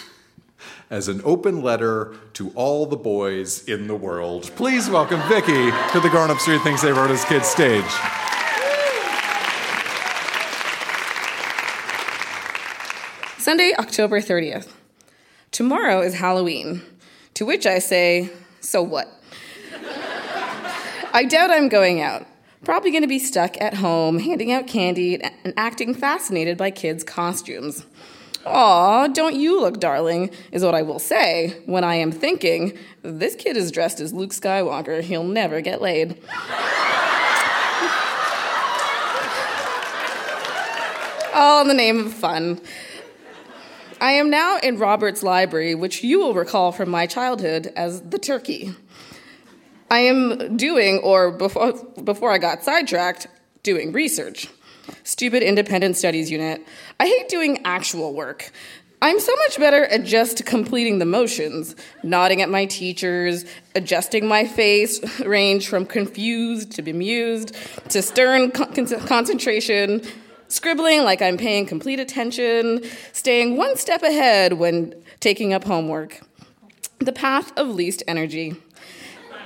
as 0.90 1.08
an 1.08 1.20
open 1.24 1.62
letter 1.62 2.14
to 2.34 2.50
all 2.54 2.86
the 2.86 2.96
boys 2.96 3.64
in 3.64 3.86
the 3.88 3.96
world. 3.96 4.50
Please 4.56 4.88
welcome 4.88 5.20
Vicky 5.28 5.70
to 5.92 6.00
the 6.00 6.08
Grown 6.10 6.30
Ups 6.30 6.46
Read 6.46 6.60
Things 6.62 6.82
They 6.82 6.92
Wrote 6.92 7.10
as 7.10 7.24
Kids 7.24 7.48
stage. 7.48 7.84
Sunday, 13.38 13.72
October 13.78 14.20
30th. 14.20 14.72
Tomorrow 15.52 16.02
is 16.02 16.14
Halloween. 16.14 16.82
To 17.34 17.46
which 17.46 17.66
I 17.66 17.78
say, 17.78 18.30
so 18.60 18.82
what? 18.82 19.08
I 21.12 21.24
doubt 21.28 21.50
I'm 21.50 21.68
going 21.68 22.00
out. 22.00 22.26
Probably 22.64 22.90
going 22.90 23.02
to 23.02 23.08
be 23.08 23.18
stuck 23.18 23.60
at 23.60 23.74
home, 23.74 24.18
handing 24.18 24.52
out 24.52 24.66
candy 24.66 25.22
and 25.22 25.54
acting 25.56 25.94
fascinated 25.94 26.58
by 26.58 26.70
kids' 26.70 27.04
costumes. 27.04 27.86
Aw, 28.46 29.08
don't 29.08 29.34
you 29.34 29.60
look 29.60 29.80
darling, 29.80 30.30
is 30.52 30.62
what 30.62 30.74
I 30.74 30.82
will 30.82 31.00
say 31.00 31.60
when 31.66 31.82
I 31.82 31.96
am 31.96 32.12
thinking, 32.12 32.78
this 33.02 33.34
kid 33.34 33.56
is 33.56 33.72
dressed 33.72 33.98
as 33.98 34.12
Luke 34.12 34.30
Skywalker, 34.30 35.02
he'll 35.02 35.24
never 35.24 35.60
get 35.60 35.82
laid. 35.82 36.22
All 41.34 41.60
in 41.60 41.68
the 41.68 41.74
name 41.74 42.06
of 42.06 42.14
fun. 42.14 42.60
I 44.00 44.12
am 44.12 44.30
now 44.30 44.58
in 44.62 44.78
Robarts 44.78 45.24
library, 45.24 45.74
which 45.74 46.04
you 46.04 46.20
will 46.20 46.32
recall 46.32 46.70
from 46.70 46.88
my 46.88 47.06
childhood 47.06 47.72
as 47.74 48.00
the 48.02 48.18
turkey. 48.18 48.74
I 49.90 50.00
am 50.00 50.56
doing, 50.56 50.98
or 50.98 51.32
before, 51.32 51.72
before 52.02 52.30
I 52.30 52.38
got 52.38 52.62
sidetracked, 52.62 53.26
doing 53.62 53.92
research. 53.92 54.48
Stupid 55.06 55.44
independent 55.44 55.96
studies 55.96 56.32
unit. 56.32 56.66
I 56.98 57.06
hate 57.06 57.28
doing 57.28 57.60
actual 57.64 58.12
work. 58.12 58.50
I'm 59.00 59.20
so 59.20 59.32
much 59.36 59.56
better 59.56 59.84
at 59.84 60.02
just 60.02 60.44
completing 60.44 60.98
the 60.98 61.04
motions, 61.04 61.76
nodding 62.02 62.42
at 62.42 62.50
my 62.50 62.64
teachers, 62.64 63.44
adjusting 63.76 64.26
my 64.26 64.44
face 64.44 65.20
range 65.24 65.68
from 65.68 65.86
confused 65.86 66.72
to 66.72 66.82
bemused 66.82 67.54
to 67.90 68.02
stern 68.02 68.50
con- 68.50 68.74
concentration, 69.06 70.02
scribbling 70.48 71.04
like 71.04 71.22
I'm 71.22 71.36
paying 71.36 71.66
complete 71.66 72.00
attention, 72.00 72.82
staying 73.12 73.56
one 73.56 73.76
step 73.76 74.02
ahead 74.02 74.54
when 74.54 74.92
taking 75.20 75.52
up 75.52 75.62
homework. 75.62 76.20
The 76.98 77.12
path 77.12 77.56
of 77.56 77.68
least 77.68 78.02
energy. 78.08 78.56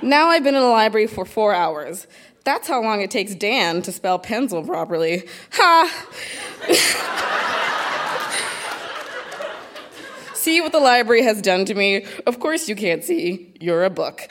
Now 0.01 0.29
I've 0.29 0.43
been 0.43 0.55
in 0.55 0.61
the 0.61 0.67
library 0.67 1.05
for 1.05 1.23
four 1.23 1.53
hours. 1.53 2.07
That's 2.43 2.67
how 2.67 2.81
long 2.81 3.01
it 3.01 3.11
takes 3.11 3.35
Dan 3.35 3.81
to 3.83 3.91
spell 3.91 4.17
pencil 4.19 4.63
properly. 4.63 5.27
Ha! 5.51 6.07
see 10.33 10.59
what 10.59 10.71
the 10.71 10.79
library 10.79 11.21
has 11.23 11.41
done 11.41 11.65
to 11.65 11.75
me? 11.75 12.05
Of 12.25 12.39
course 12.39 12.67
you 12.67 12.75
can't 12.75 13.03
see. 13.03 13.53
You're 13.59 13.83
a 13.83 13.91
book. 13.91 14.27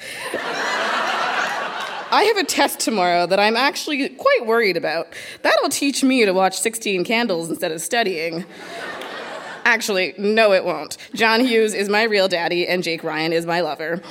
I 2.13 2.25
have 2.25 2.39
a 2.39 2.45
test 2.45 2.81
tomorrow 2.81 3.27
that 3.27 3.39
I'm 3.39 3.57
actually 3.57 4.09
quite 4.09 4.45
worried 4.45 4.77
about. 4.77 5.07
That'll 5.43 5.69
teach 5.69 6.03
me 6.03 6.25
to 6.25 6.33
watch 6.33 6.59
16 6.59 7.05
Candles 7.05 7.49
instead 7.49 7.71
of 7.71 7.81
studying. 7.81 8.45
Actually, 9.65 10.15
no, 10.19 10.53
it 10.53 10.65
won't. 10.65 10.97
John 11.15 11.41
Hughes 11.41 11.73
is 11.75 11.89
my 11.89 12.03
real 12.03 12.27
daddy, 12.27 12.67
and 12.67 12.83
Jake 12.83 13.05
Ryan 13.05 13.33
is 13.33 13.47
my 13.47 13.61
lover. 13.61 14.03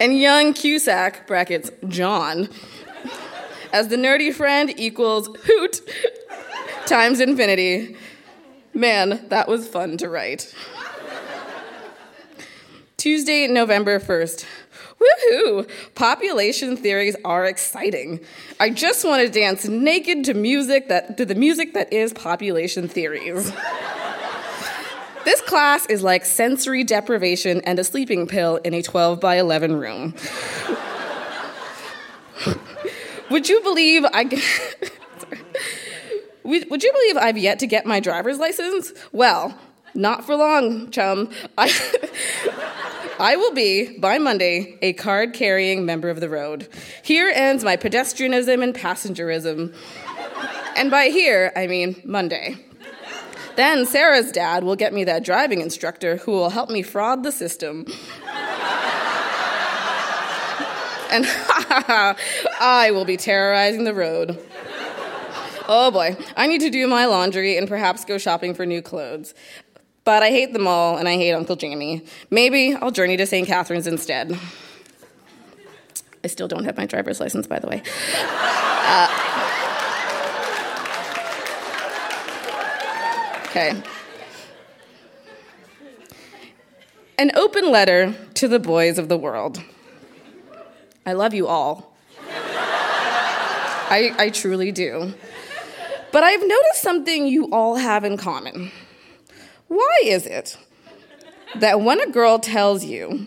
And 0.00 0.18
young 0.18 0.54
Cusack, 0.54 1.26
brackets, 1.26 1.70
John, 1.88 2.48
as 3.72 3.88
the 3.88 3.96
nerdy 3.96 4.32
friend 4.32 4.72
equals 4.78 5.28
hoot 5.44 5.80
times 6.86 7.20
infinity. 7.20 7.96
Man, 8.74 9.26
that 9.28 9.48
was 9.48 9.68
fun 9.68 9.96
to 9.98 10.08
write. 10.08 10.54
Tuesday, 12.96 13.46
November 13.48 13.98
1st. 13.98 14.46
Woohoo! 15.02 15.68
Population 15.94 16.76
theories 16.76 17.16
are 17.24 17.44
exciting. 17.44 18.20
I 18.60 18.70
just 18.70 19.04
want 19.04 19.26
to 19.26 19.28
dance 19.28 19.66
naked 19.66 20.24
to 20.26 20.34
music 20.34 20.88
that 20.88 21.16
to 21.16 21.24
the 21.24 21.34
music 21.34 21.74
that 21.74 21.92
is 21.92 22.12
population 22.12 22.86
theories. 22.86 23.52
This 25.24 25.40
class 25.40 25.86
is 25.86 26.02
like 26.02 26.24
sensory 26.24 26.84
deprivation 26.84 27.60
and 27.62 27.78
a 27.78 27.84
sleeping 27.84 28.26
pill 28.26 28.56
in 28.56 28.74
a 28.74 28.82
12 28.82 29.20
by 29.20 29.36
11 29.36 29.76
room. 29.76 30.14
would 33.30 33.48
you 33.48 33.62
believe 33.62 34.04
I. 34.12 34.24
would 36.42 36.82
you 36.82 36.92
believe 36.92 37.16
I've 37.16 37.38
yet 37.38 37.60
to 37.60 37.66
get 37.66 37.86
my 37.86 38.00
driver's 38.00 38.38
license? 38.38 38.92
Well, 39.12 39.56
not 39.94 40.24
for 40.24 40.34
long, 40.34 40.90
chum. 40.90 41.30
I, 41.56 41.70
I 43.20 43.36
will 43.36 43.52
be, 43.52 43.98
by 43.98 44.18
Monday, 44.18 44.78
a 44.82 44.92
card 44.94 45.34
carrying 45.34 45.84
member 45.86 46.08
of 46.08 46.20
the 46.20 46.28
road. 46.28 46.68
Here 47.02 47.30
ends 47.32 47.62
my 47.62 47.76
pedestrianism 47.76 48.62
and 48.62 48.74
passengerism. 48.74 49.72
And 50.76 50.90
by 50.90 51.06
here, 51.06 51.52
I 51.54 51.66
mean 51.66 52.00
Monday. 52.04 52.56
Then 53.56 53.84
Sarah's 53.86 54.32
dad 54.32 54.64
will 54.64 54.76
get 54.76 54.92
me 54.92 55.04
that 55.04 55.24
driving 55.24 55.60
instructor 55.60 56.16
who 56.16 56.32
will 56.32 56.50
help 56.50 56.70
me 56.70 56.82
fraud 56.82 57.22
the 57.22 57.32
system. 57.32 57.86
and 61.10 61.26
I 62.60 62.90
will 62.92 63.04
be 63.04 63.16
terrorizing 63.16 63.84
the 63.84 63.94
road. 63.94 64.42
Oh 65.68 65.90
boy, 65.90 66.16
I 66.36 66.46
need 66.46 66.60
to 66.62 66.70
do 66.70 66.86
my 66.86 67.06
laundry 67.06 67.56
and 67.56 67.68
perhaps 67.68 68.04
go 68.04 68.18
shopping 68.18 68.54
for 68.54 68.66
new 68.66 68.82
clothes. 68.82 69.34
But 70.04 70.22
I 70.22 70.30
hate 70.30 70.52
them 70.52 70.66
all 70.66 70.96
and 70.96 71.08
I 71.08 71.14
hate 71.14 71.32
Uncle 71.32 71.56
Jamie. 71.56 72.04
Maybe 72.30 72.74
I'll 72.74 72.90
journey 72.90 73.16
to 73.16 73.26
St. 73.26 73.46
Catharines 73.46 73.86
instead. 73.86 74.36
I 76.24 76.28
still 76.28 76.48
don't 76.48 76.64
have 76.64 76.76
my 76.76 76.86
driver's 76.86 77.20
license, 77.20 77.46
by 77.46 77.58
the 77.58 77.66
way. 77.68 77.82
Uh, 78.24 79.41
Okay. 83.52 83.82
An 87.18 87.32
open 87.34 87.70
letter 87.70 88.14
to 88.32 88.48
the 88.48 88.58
boys 88.58 88.98
of 88.98 89.10
the 89.10 89.18
world. 89.18 89.62
I 91.04 91.12
love 91.12 91.34
you 91.34 91.48
all. 91.48 91.94
I, 93.90 94.14
I 94.16 94.30
truly 94.30 94.72
do. 94.72 95.12
But 96.12 96.24
I've 96.24 96.40
noticed 96.40 96.80
something 96.80 97.26
you 97.26 97.50
all 97.52 97.76
have 97.76 98.04
in 98.04 98.16
common. 98.16 98.72
Why 99.68 100.00
is 100.02 100.24
it 100.24 100.56
that 101.56 101.82
when 101.82 102.00
a 102.00 102.10
girl 102.10 102.38
tells 102.38 102.86
you 102.86 103.26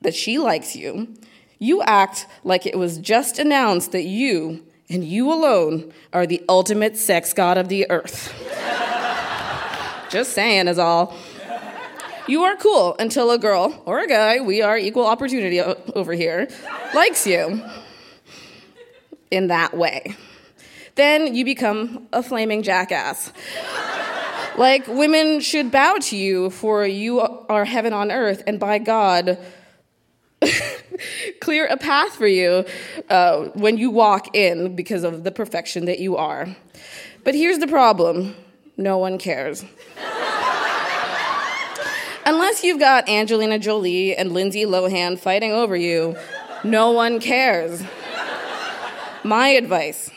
that 0.00 0.16
she 0.16 0.36
likes 0.38 0.74
you, 0.74 1.14
you 1.60 1.80
act 1.82 2.26
like 2.42 2.66
it 2.66 2.76
was 2.76 2.98
just 2.98 3.38
announced 3.38 3.92
that 3.92 4.02
you 4.02 4.66
and 4.88 5.04
you 5.04 5.32
alone 5.32 5.92
are 6.12 6.26
the 6.26 6.42
ultimate 6.48 6.96
sex 6.96 7.32
god 7.32 7.56
of 7.56 7.68
the 7.68 7.88
earth? 7.88 8.49
Just 10.10 10.32
saying, 10.32 10.66
is 10.66 10.78
all. 10.78 11.16
You 12.26 12.42
are 12.42 12.56
cool 12.56 12.96
until 12.98 13.30
a 13.30 13.38
girl 13.38 13.82
or 13.86 14.00
a 14.00 14.06
guy, 14.06 14.40
we 14.40 14.60
are 14.60 14.76
equal 14.76 15.06
opportunity 15.06 15.60
over 15.60 16.12
here, 16.12 16.48
likes 16.94 17.26
you 17.26 17.62
in 19.30 19.48
that 19.48 19.76
way. 19.76 20.16
Then 20.96 21.34
you 21.34 21.44
become 21.44 22.08
a 22.12 22.22
flaming 22.22 22.62
jackass. 22.62 23.32
Like 24.56 24.86
women 24.88 25.40
should 25.40 25.70
bow 25.70 25.98
to 26.02 26.16
you, 26.16 26.50
for 26.50 26.84
you 26.84 27.20
are 27.20 27.64
heaven 27.64 27.92
on 27.92 28.10
earth, 28.10 28.42
and 28.46 28.58
by 28.58 28.78
God, 28.78 29.38
clear 31.40 31.66
a 31.66 31.76
path 31.76 32.16
for 32.16 32.26
you 32.26 32.64
uh, 33.08 33.44
when 33.54 33.78
you 33.78 33.90
walk 33.90 34.34
in 34.34 34.74
because 34.74 35.04
of 35.04 35.24
the 35.24 35.30
perfection 35.30 35.84
that 35.86 36.00
you 36.00 36.16
are. 36.16 36.48
But 37.24 37.34
here's 37.34 37.58
the 37.58 37.68
problem 37.68 38.34
no 38.80 38.98
one 38.98 39.18
cares. 39.18 39.64
Unless 42.26 42.64
you've 42.64 42.78
got 42.78 43.08
Angelina 43.08 43.58
Jolie 43.58 44.16
and 44.16 44.32
Lindsay 44.32 44.64
Lohan 44.64 45.18
fighting 45.18 45.52
over 45.52 45.76
you, 45.76 46.16
no 46.64 46.90
one 46.90 47.20
cares. 47.20 47.82
My 49.22 49.48
advice 49.48 50.10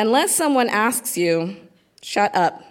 unless 0.00 0.34
someone 0.34 0.68
asks 0.70 1.18
you, 1.18 1.56
shut 2.02 2.34
up. 2.34 2.64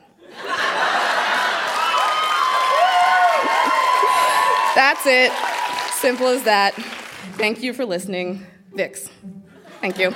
That's 4.75 5.05
it. 5.05 5.31
Simple 5.93 6.27
as 6.27 6.43
that. 6.43 6.74
Thank 7.38 7.62
you 7.62 7.74
for 7.74 7.86
listening. 7.86 8.46
Vix. 8.74 9.10
Thank 9.81 10.00
you. 10.00 10.13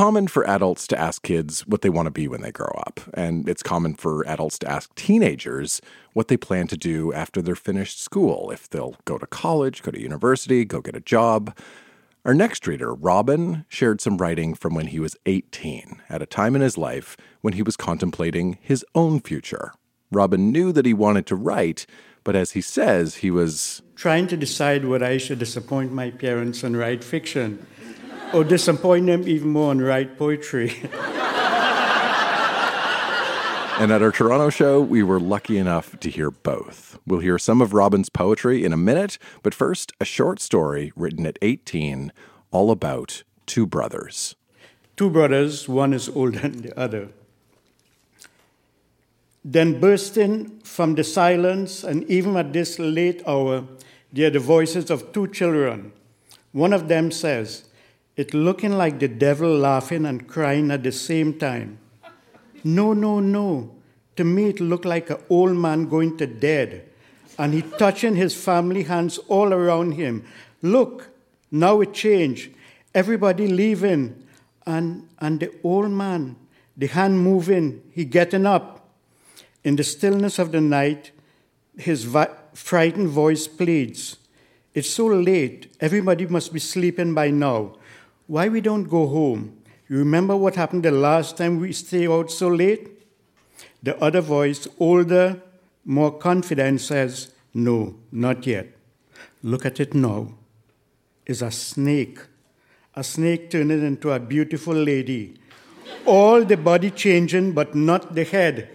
Common 0.00 0.26
for 0.26 0.48
adults 0.48 0.86
to 0.86 0.98
ask 0.98 1.22
kids 1.22 1.66
what 1.66 1.82
they 1.82 1.90
want 1.90 2.06
to 2.06 2.10
be 2.10 2.26
when 2.26 2.40
they 2.40 2.50
grow 2.50 2.72
up, 2.86 3.00
and 3.12 3.46
it's 3.46 3.62
common 3.62 3.92
for 3.92 4.26
adults 4.26 4.58
to 4.58 4.66
ask 4.66 4.94
teenagers 4.94 5.78
what 6.14 6.28
they 6.28 6.38
plan 6.38 6.66
to 6.66 6.74
do 6.74 7.12
after 7.12 7.42
they're 7.42 7.54
finished 7.54 8.00
school, 8.00 8.50
if 8.50 8.66
they'll 8.70 8.96
go 9.04 9.18
to 9.18 9.26
college, 9.26 9.82
go 9.82 9.90
to 9.90 10.00
university, 10.00 10.64
go 10.64 10.80
get 10.80 10.96
a 10.96 11.00
job. 11.00 11.54
Our 12.24 12.32
next 12.32 12.66
reader, 12.66 12.94
Robin, 12.94 13.66
shared 13.68 14.00
some 14.00 14.16
writing 14.16 14.54
from 14.54 14.74
when 14.74 14.86
he 14.86 14.98
was 14.98 15.18
18, 15.26 16.00
at 16.08 16.22
a 16.22 16.26
time 16.26 16.56
in 16.56 16.62
his 16.62 16.78
life 16.78 17.14
when 17.42 17.52
he 17.52 17.62
was 17.62 17.76
contemplating 17.76 18.56
his 18.62 18.82
own 18.94 19.20
future. 19.20 19.74
Robin 20.10 20.50
knew 20.50 20.72
that 20.72 20.86
he 20.86 20.94
wanted 20.94 21.26
to 21.26 21.36
write, 21.36 21.84
but 22.24 22.34
as 22.34 22.52
he 22.52 22.62
says, 22.62 23.16
he 23.16 23.30
was 23.30 23.82
trying 23.96 24.28
to 24.28 24.36
decide 24.38 24.86
whether 24.86 25.04
I 25.04 25.18
should 25.18 25.40
disappoint 25.40 25.92
my 25.92 26.10
parents 26.10 26.62
and 26.62 26.74
write 26.74 27.04
fiction 27.04 27.66
or 28.32 28.44
disappoint 28.44 29.06
them 29.06 29.26
even 29.28 29.48
more 29.48 29.72
and 29.72 29.82
write 29.82 30.18
poetry. 30.18 30.74
And 33.80 33.90
at 33.90 34.02
our 34.02 34.12
Toronto 34.12 34.50
show, 34.50 34.78
we 34.78 35.02
were 35.02 35.18
lucky 35.18 35.56
enough 35.56 35.98
to 36.00 36.10
hear 36.10 36.30
both. 36.30 36.98
We'll 37.06 37.20
hear 37.20 37.38
some 37.38 37.62
of 37.62 37.72
Robin's 37.72 38.10
poetry 38.10 38.62
in 38.62 38.74
a 38.74 38.76
minute, 38.76 39.16
but 39.42 39.54
first, 39.54 39.94
a 39.98 40.04
short 40.04 40.38
story 40.38 40.92
written 40.96 41.24
at 41.24 41.38
18 41.40 42.12
all 42.50 42.70
about 42.70 43.22
two 43.46 43.66
brothers. 43.66 44.36
Two 44.98 45.08
brothers, 45.08 45.66
one 45.66 45.94
is 45.94 46.10
older 46.10 46.40
than 46.40 46.60
the 46.60 46.78
other. 46.78 47.08
Then, 49.42 49.80
bursting 49.80 50.60
from 50.60 50.94
the 50.94 51.02
silence, 51.02 51.82
and 51.82 52.04
even 52.04 52.36
at 52.36 52.52
this 52.52 52.78
late 52.78 53.22
hour, 53.26 53.64
they 54.12 54.24
are 54.24 54.30
the 54.30 54.40
voices 54.40 54.90
of 54.90 55.10
two 55.14 55.26
children. 55.28 55.92
One 56.52 56.74
of 56.74 56.88
them 56.88 57.10
says, 57.10 57.64
It 58.16 58.34
looking 58.34 58.72
like 58.72 58.98
the 58.98 59.08
devil 59.08 59.56
laughing 59.56 60.04
and 60.04 60.28
crying 60.28 60.70
at 60.70 60.82
the 60.82 60.92
same 60.92 61.38
time. 61.38 61.78
No, 62.62 62.92
no, 62.92 63.20
no. 63.20 63.74
To 64.16 64.24
me, 64.24 64.48
it 64.48 64.60
looked 64.60 64.84
like 64.84 65.08
an 65.10 65.18
old 65.30 65.56
man 65.56 65.88
going 65.88 66.18
to 66.18 66.26
dead, 66.26 66.84
and 67.38 67.54
he 67.54 67.62
touching 67.62 68.16
his 68.16 68.34
family 68.34 68.82
hands 68.82 69.18
all 69.28 69.54
around 69.54 69.92
him. 69.92 70.24
Look, 70.60 71.08
now 71.50 71.80
it 71.80 71.94
changed. 71.94 72.50
Everybody 72.94 73.46
leaving, 73.46 74.26
and 74.66 75.08
and 75.20 75.40
the 75.40 75.54
old 75.62 75.90
man, 75.90 76.36
the 76.76 76.88
hand 76.88 77.20
moving, 77.20 77.80
he 77.92 78.04
getting 78.04 78.44
up. 78.44 78.90
In 79.64 79.76
the 79.76 79.84
stillness 79.84 80.38
of 80.38 80.52
the 80.52 80.60
night, 80.60 81.12
his 81.78 82.06
frightened 82.52 83.08
voice 83.08 83.46
pleads, 83.48 84.16
"It's 84.74 84.90
so 84.90 85.06
late. 85.06 85.68
Everybody 85.80 86.26
must 86.26 86.52
be 86.52 86.60
sleeping 86.60 87.14
by 87.14 87.30
now. 87.30 87.76
Why 88.30 88.46
we 88.46 88.60
don't 88.60 88.84
go 88.84 89.08
home? 89.08 89.60
You 89.88 89.98
remember 89.98 90.36
what 90.36 90.54
happened 90.54 90.84
the 90.84 90.92
last 90.92 91.36
time 91.36 91.58
we 91.58 91.72
stayed 91.72 92.08
out 92.08 92.30
so 92.30 92.46
late? 92.46 92.88
The 93.82 94.00
other 94.00 94.20
voice, 94.20 94.68
older, 94.78 95.42
more 95.84 96.16
confident, 96.16 96.80
says, 96.80 97.32
No, 97.52 97.96
not 98.12 98.46
yet. 98.46 98.68
Look 99.42 99.66
at 99.66 99.80
it 99.80 99.94
now. 99.94 100.34
It's 101.26 101.42
a 101.42 101.50
snake. 101.50 102.20
A 102.94 103.02
snake 103.02 103.50
turning 103.50 103.84
into 103.84 104.12
a 104.12 104.20
beautiful 104.20 104.74
lady. 104.74 105.34
All 106.06 106.44
the 106.44 106.56
body 106.56 106.92
changing, 106.92 107.50
but 107.50 107.74
not 107.74 108.14
the 108.14 108.22
head. 108.22 108.68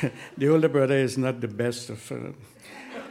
the 0.38 0.48
older 0.48 0.68
brother 0.68 0.98
is 0.98 1.18
not 1.18 1.40
the 1.40 1.48
best 1.48 1.90
of. 1.90 2.12
Uh, 2.12 2.30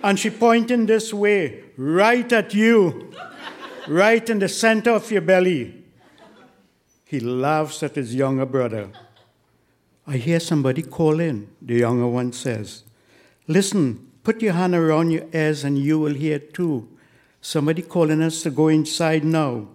and 0.05 0.19
she 0.19 0.29
pointing 0.29 0.85
this 0.85 1.11
way, 1.11 1.63
right 1.77 2.31
at 2.31 2.53
you, 2.53 3.11
right 3.87 4.29
in 4.29 4.37
the 4.37 4.47
center 4.47 4.91
of 4.91 5.09
your 5.09 5.21
belly. 5.21 5.83
He 7.05 7.19
laughs 7.19 7.81
at 7.81 7.95
his 7.95 8.13
younger 8.13 8.45
brother. 8.45 8.91
I 10.05 10.17
hear 10.17 10.39
somebody 10.39 10.83
call 10.83 11.19
in, 11.19 11.49
the 11.59 11.79
younger 11.79 12.07
one 12.07 12.33
says. 12.33 12.83
Listen, 13.47 14.11
put 14.21 14.43
your 14.43 14.53
hand 14.53 14.75
around 14.75 15.09
your 15.09 15.25
ears 15.33 15.63
and 15.63 15.75
you 15.75 15.97
will 15.97 16.13
hear 16.13 16.37
too. 16.37 16.87
Somebody 17.41 17.81
calling 17.81 18.21
us 18.21 18.43
to 18.43 18.51
go 18.51 18.67
inside 18.67 19.23
now. 19.23 19.69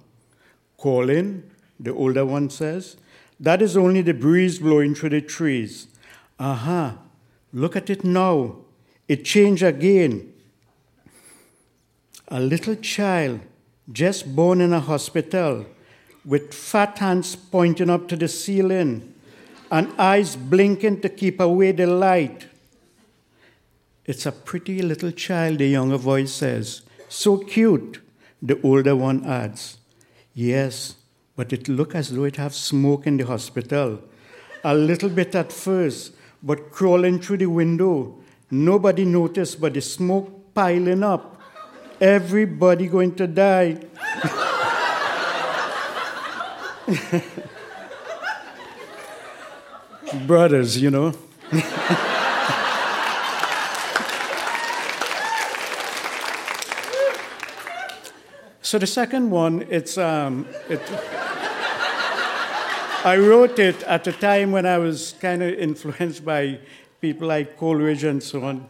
Call 0.76 1.10
in, 1.10 1.50
the 1.80 1.92
older 1.92 2.24
one 2.24 2.50
says. 2.50 2.96
That 3.40 3.60
is 3.60 3.76
only 3.76 4.02
the 4.02 4.14
breeze 4.14 4.60
blowing 4.60 4.94
through 4.94 5.10
the 5.10 5.22
trees. 5.22 5.88
Aha, 6.38 6.98
look 7.52 7.74
at 7.74 7.90
it 7.90 8.04
now. 8.04 8.58
It 9.10 9.24
changed 9.24 9.64
again. 9.64 10.32
A 12.28 12.38
little 12.38 12.76
child 12.76 13.40
just 13.90 14.36
born 14.36 14.60
in 14.60 14.72
a 14.72 14.78
hospital 14.78 15.66
with 16.24 16.54
fat 16.54 16.96
hands 16.98 17.34
pointing 17.34 17.90
up 17.90 18.06
to 18.06 18.14
the 18.14 18.28
ceiling 18.28 19.12
and 19.68 19.92
eyes 19.98 20.36
blinking 20.36 21.00
to 21.00 21.08
keep 21.08 21.40
away 21.40 21.72
the 21.72 21.88
light. 21.88 22.46
It's 24.06 24.26
a 24.26 24.30
pretty 24.30 24.80
little 24.80 25.10
child, 25.10 25.58
the 25.58 25.66
younger 25.66 25.96
voice 25.96 26.32
says. 26.32 26.82
So 27.08 27.38
cute, 27.38 28.00
the 28.40 28.60
older 28.62 28.94
one 28.94 29.26
adds. 29.26 29.78
Yes, 30.34 30.94
but 31.34 31.52
it 31.52 31.68
looked 31.68 31.96
as 31.96 32.10
though 32.10 32.30
it 32.30 32.36
have 32.36 32.54
smoke 32.54 33.08
in 33.08 33.16
the 33.16 33.26
hospital. 33.26 34.04
A 34.62 34.72
little 34.72 35.08
bit 35.10 35.34
at 35.34 35.52
first, 35.52 36.12
but 36.44 36.70
crawling 36.70 37.20
through 37.20 37.38
the 37.38 37.46
window. 37.46 38.19
Nobody 38.50 39.04
noticed, 39.04 39.60
but 39.60 39.74
the 39.74 39.80
smoke 39.80 40.52
piling 40.54 41.04
up. 41.04 41.40
Everybody 42.00 42.88
going 42.88 43.14
to 43.14 43.28
die. 43.28 43.78
Brothers, 50.26 50.82
you 50.82 50.90
know. 50.90 51.14
so 58.62 58.78
the 58.78 58.86
second 58.86 59.30
one, 59.30 59.62
it's 59.70 59.96
um, 59.96 60.46
it, 60.68 60.82
I 63.04 63.16
wrote 63.16 63.60
it 63.60 63.82
at 63.84 64.08
a 64.08 64.12
time 64.12 64.50
when 64.50 64.66
I 64.66 64.78
was 64.78 65.14
kind 65.20 65.40
of 65.42 65.54
influenced 65.54 66.24
by 66.24 66.58
people 67.00 67.28
like 67.28 67.56
Coleridge 67.56 68.04
and 68.04 68.22
so 68.22 68.42
on. 68.44 68.66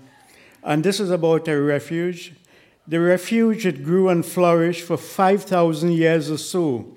And 0.62 0.84
this 0.84 1.00
is 1.00 1.10
about 1.10 1.48
a 1.48 1.60
refuge. 1.60 2.34
The 2.86 3.00
refuge, 3.00 3.66
it 3.66 3.84
grew 3.84 4.08
and 4.08 4.24
flourished 4.24 4.84
for 4.84 4.96
5,000 4.96 5.92
years 5.92 6.30
or 6.30 6.38
so. 6.38 6.96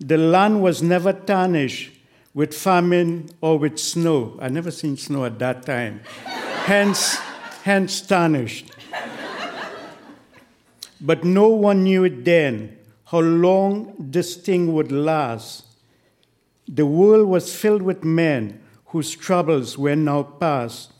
The 0.00 0.18
land 0.18 0.62
was 0.62 0.82
never 0.82 1.12
tarnished 1.12 1.92
with 2.34 2.54
famine 2.54 3.30
or 3.40 3.58
with 3.58 3.78
snow. 3.78 4.36
I 4.40 4.48
never 4.48 4.70
seen 4.70 4.96
snow 4.96 5.24
at 5.24 5.38
that 5.38 5.64
time. 5.64 6.00
hence, 6.64 7.16
hence 7.62 8.00
tarnished. 8.00 8.70
But 11.00 11.24
no 11.24 11.48
one 11.48 11.84
knew 11.84 12.04
it 12.04 12.24
then 12.24 12.78
how 13.06 13.20
long 13.20 13.94
this 13.98 14.36
thing 14.36 14.72
would 14.72 14.90
last. 14.90 15.64
The 16.66 16.86
world 16.86 17.28
was 17.28 17.54
filled 17.54 17.82
with 17.82 18.02
men 18.02 18.63
whose 18.94 19.16
troubles 19.16 19.76
were 19.76 19.96
now 19.96 20.22
past. 20.22 20.92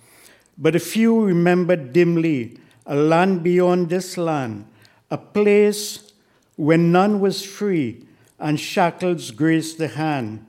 but 0.59 0.75
a 0.75 0.81
few 0.81 1.25
remembered 1.25 1.93
dimly 1.93 2.59
a 2.87 2.95
land 2.95 3.43
beyond 3.43 3.89
this 3.89 4.19
land, 4.19 4.67
a 5.11 5.17
place 5.17 6.13
where 6.57 6.79
none 6.79 7.21
was 7.21 7.45
free 7.45 8.05
and 8.39 8.59
shackles 8.59 9.31
graced 9.31 9.79
the 9.79 9.89
hand, 9.89 10.45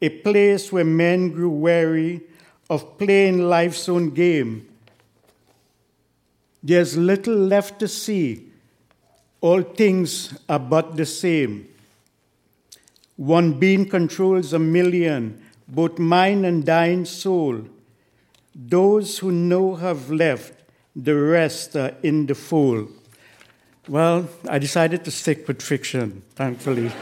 a 0.00 0.08
place 0.08 0.70
where 0.70 0.84
men 0.84 1.30
grew 1.30 1.50
weary 1.50 2.20
of 2.68 2.98
playing 2.98 3.48
life's 3.48 3.88
own 3.88 4.10
game. 4.10 4.68
There's 6.62 6.96
little 6.96 7.36
left 7.36 7.78
to 7.80 7.88
see, 7.88 8.50
all 9.40 9.62
things 9.62 10.38
are 10.48 10.58
but 10.58 10.96
the 10.96 11.06
same. 11.06 11.68
One 13.16 13.58
being 13.58 13.88
controls 13.88 14.52
a 14.52 14.58
million, 14.58 15.43
both 15.68 15.98
mine 15.98 16.44
and 16.44 16.64
thine 16.64 17.04
soul. 17.04 17.62
Those 18.54 19.18
who 19.18 19.32
know 19.32 19.74
have 19.76 20.10
left, 20.10 20.52
the 20.94 21.14
rest 21.14 21.76
are 21.76 21.94
in 22.02 22.26
the 22.26 22.34
fold. 22.34 22.92
Well, 23.88 24.28
I 24.48 24.58
decided 24.58 25.04
to 25.04 25.10
stick 25.10 25.46
with 25.46 25.60
fiction, 25.60 26.22
thankfully. 26.36 26.92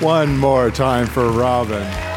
One 0.00 0.36
more 0.36 0.70
time 0.70 1.06
for 1.06 1.28
Robin. 1.30 2.13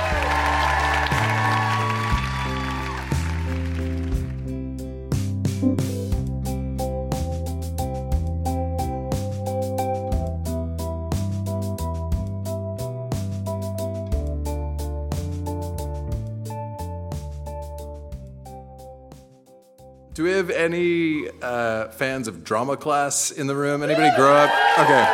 Fans 21.97 22.27
of 22.27 22.43
drama 22.43 22.77
class 22.77 23.31
in 23.31 23.47
the 23.47 23.55
room? 23.55 23.81
Anybody 23.81 24.15
grow 24.15 24.35
up? 24.35 24.49
Okay. 24.79 25.05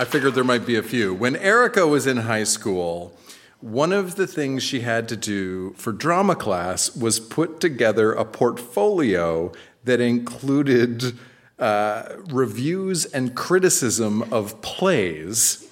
I 0.00 0.04
figured 0.04 0.34
there 0.34 0.44
might 0.44 0.66
be 0.66 0.76
a 0.76 0.82
few. 0.82 1.14
When 1.14 1.36
Erica 1.36 1.86
was 1.86 2.06
in 2.06 2.18
high 2.18 2.44
school, 2.44 3.16
one 3.60 3.92
of 3.92 4.16
the 4.16 4.26
things 4.26 4.62
she 4.62 4.80
had 4.80 5.08
to 5.08 5.16
do 5.16 5.72
for 5.74 5.92
drama 5.92 6.36
class 6.36 6.94
was 6.94 7.18
put 7.18 7.60
together 7.60 8.12
a 8.12 8.24
portfolio 8.24 9.52
that 9.84 10.00
included 10.00 11.18
uh, 11.58 12.04
reviews 12.26 13.04
and 13.04 13.34
criticism 13.34 14.22
of 14.32 14.60
plays. 14.62 15.68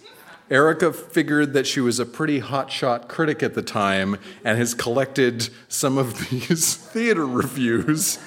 Erica 0.50 0.92
figured 0.92 1.52
that 1.54 1.66
she 1.66 1.80
was 1.80 1.98
a 1.98 2.06
pretty 2.06 2.40
hotshot 2.40 3.08
critic 3.08 3.42
at 3.42 3.54
the 3.54 3.62
time 3.62 4.16
and 4.44 4.58
has 4.58 4.74
collected 4.74 5.48
some 5.68 5.98
of 5.98 6.30
these 6.30 6.74
theater 6.74 7.26
reviews. 7.26 8.18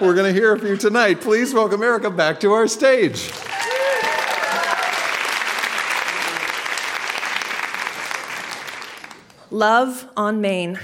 We're 0.00 0.14
going 0.14 0.32
to 0.32 0.38
hear 0.38 0.52
a 0.52 0.58
few 0.58 0.76
tonight. 0.76 1.22
Please 1.22 1.54
welcome 1.54 1.82
Erica 1.82 2.10
back 2.10 2.38
to 2.40 2.52
our 2.52 2.68
stage. 2.68 3.30
Love 9.50 10.06
on 10.14 10.42
Main. 10.42 10.78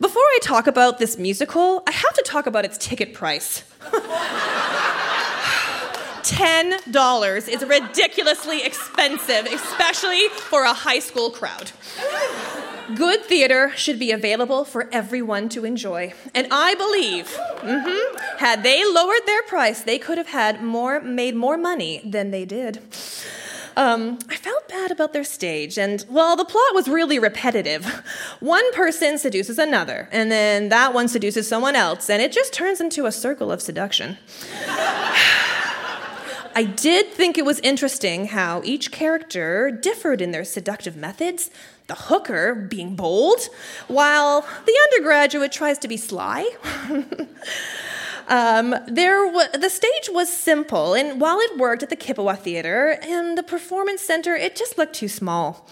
Before 0.00 0.22
I 0.22 0.38
talk 0.42 0.68
about 0.68 0.98
this 0.98 1.18
musical, 1.18 1.82
I 1.88 1.90
have 1.90 2.14
to 2.14 2.22
talk 2.22 2.46
about 2.46 2.64
its 2.64 2.78
ticket 2.78 3.14
price. 3.14 3.64
$10 6.22 7.48
is 7.48 7.64
ridiculously 7.64 8.62
expensive, 8.62 9.46
especially 9.46 10.28
for 10.28 10.62
a 10.62 10.72
high 10.72 11.00
school 11.00 11.30
crowd. 11.30 11.72
Good 12.94 13.24
theater 13.24 13.72
should 13.76 13.98
be 13.98 14.12
available 14.12 14.64
for 14.64 14.88
everyone 14.92 15.48
to 15.50 15.64
enjoy. 15.64 16.14
And 16.34 16.46
I 16.50 16.74
believe, 16.74 17.26
mm-hmm, 17.26 18.38
had 18.38 18.62
they 18.62 18.84
lowered 18.84 19.26
their 19.26 19.42
price, 19.42 19.82
they 19.82 19.98
could 19.98 20.16
have 20.16 20.28
had 20.28 20.62
more, 20.62 21.00
made 21.00 21.34
more 21.34 21.58
money 21.58 22.00
than 22.04 22.30
they 22.30 22.44
did. 22.46 22.80
Um, 23.76 24.18
I 24.28 24.34
felt 24.34 24.68
bad 24.68 24.90
about 24.90 25.12
their 25.12 25.22
stage, 25.22 25.78
and 25.78 26.04
well, 26.08 26.34
the 26.34 26.44
plot 26.44 26.74
was 26.74 26.88
really 26.88 27.18
repetitive. 27.18 27.84
One 28.40 28.72
person 28.72 29.18
seduces 29.18 29.56
another, 29.56 30.08
and 30.10 30.32
then 30.32 30.68
that 30.70 30.92
one 30.92 31.06
seduces 31.06 31.46
someone 31.46 31.76
else, 31.76 32.10
and 32.10 32.20
it 32.20 32.32
just 32.32 32.52
turns 32.52 32.80
into 32.80 33.06
a 33.06 33.12
circle 33.12 33.52
of 33.52 33.62
seduction. 33.62 34.18
I 36.56 36.64
did 36.64 37.12
think 37.12 37.38
it 37.38 37.44
was 37.44 37.60
interesting 37.60 38.26
how 38.26 38.62
each 38.64 38.90
character 38.90 39.70
differed 39.70 40.20
in 40.20 40.32
their 40.32 40.42
seductive 40.42 40.96
methods, 40.96 41.50
the 41.88 41.94
hooker 41.94 42.54
being 42.54 42.94
bold, 42.94 43.40
while 43.88 44.42
the 44.66 44.74
undergraduate 44.84 45.52
tries 45.52 45.78
to 45.78 45.88
be 45.88 45.96
sly. 45.96 46.48
Um, 48.30 48.74
there 48.86 49.24
w- 49.24 49.48
the 49.58 49.70
stage 49.70 50.10
was 50.10 50.30
simple, 50.30 50.92
and 50.92 51.18
while 51.18 51.38
it 51.40 51.56
worked 51.56 51.82
at 51.82 51.88
the 51.88 51.96
Kippawa 51.96 52.38
Theater 52.38 52.98
and 53.02 53.38
the 53.38 53.42
Performance 53.42 54.02
Center, 54.02 54.34
it 54.34 54.54
just 54.54 54.76
looked 54.76 54.94
too 54.94 55.08
small. 55.08 55.66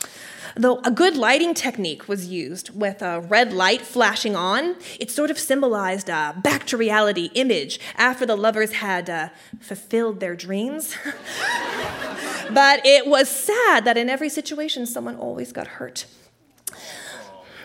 Though 0.59 0.81
a 0.85 0.91
good 0.91 1.19
lighting 1.19 1.53
technique 1.53 2.09
was 2.09 2.29
used 2.29 2.71
with 2.71 3.03
a 3.03 3.21
red 3.21 3.53
light 3.53 3.83
flashing 3.83 4.35
on, 4.35 4.77
it 4.99 5.11
sort 5.11 5.31
of 5.31 5.39
symbolized 5.39 6.09
a 6.09 6.35
back 6.43 6.67
to 6.69 6.79
reality 6.79 7.29
image 7.35 7.79
after 7.97 8.25
the 8.25 8.37
lovers 8.37 8.73
had 8.73 9.11
uh, 9.11 9.29
fulfilled 9.61 10.21
their 10.21 10.35
dreams. 10.35 10.97
but 12.55 12.81
it 12.87 13.07
was 13.07 13.29
sad 13.29 13.85
that 13.85 13.99
in 13.99 14.09
every 14.09 14.31
situation, 14.31 14.87
someone 14.87 15.17
always 15.17 15.53
got 15.53 15.67
hurt. 15.67 16.07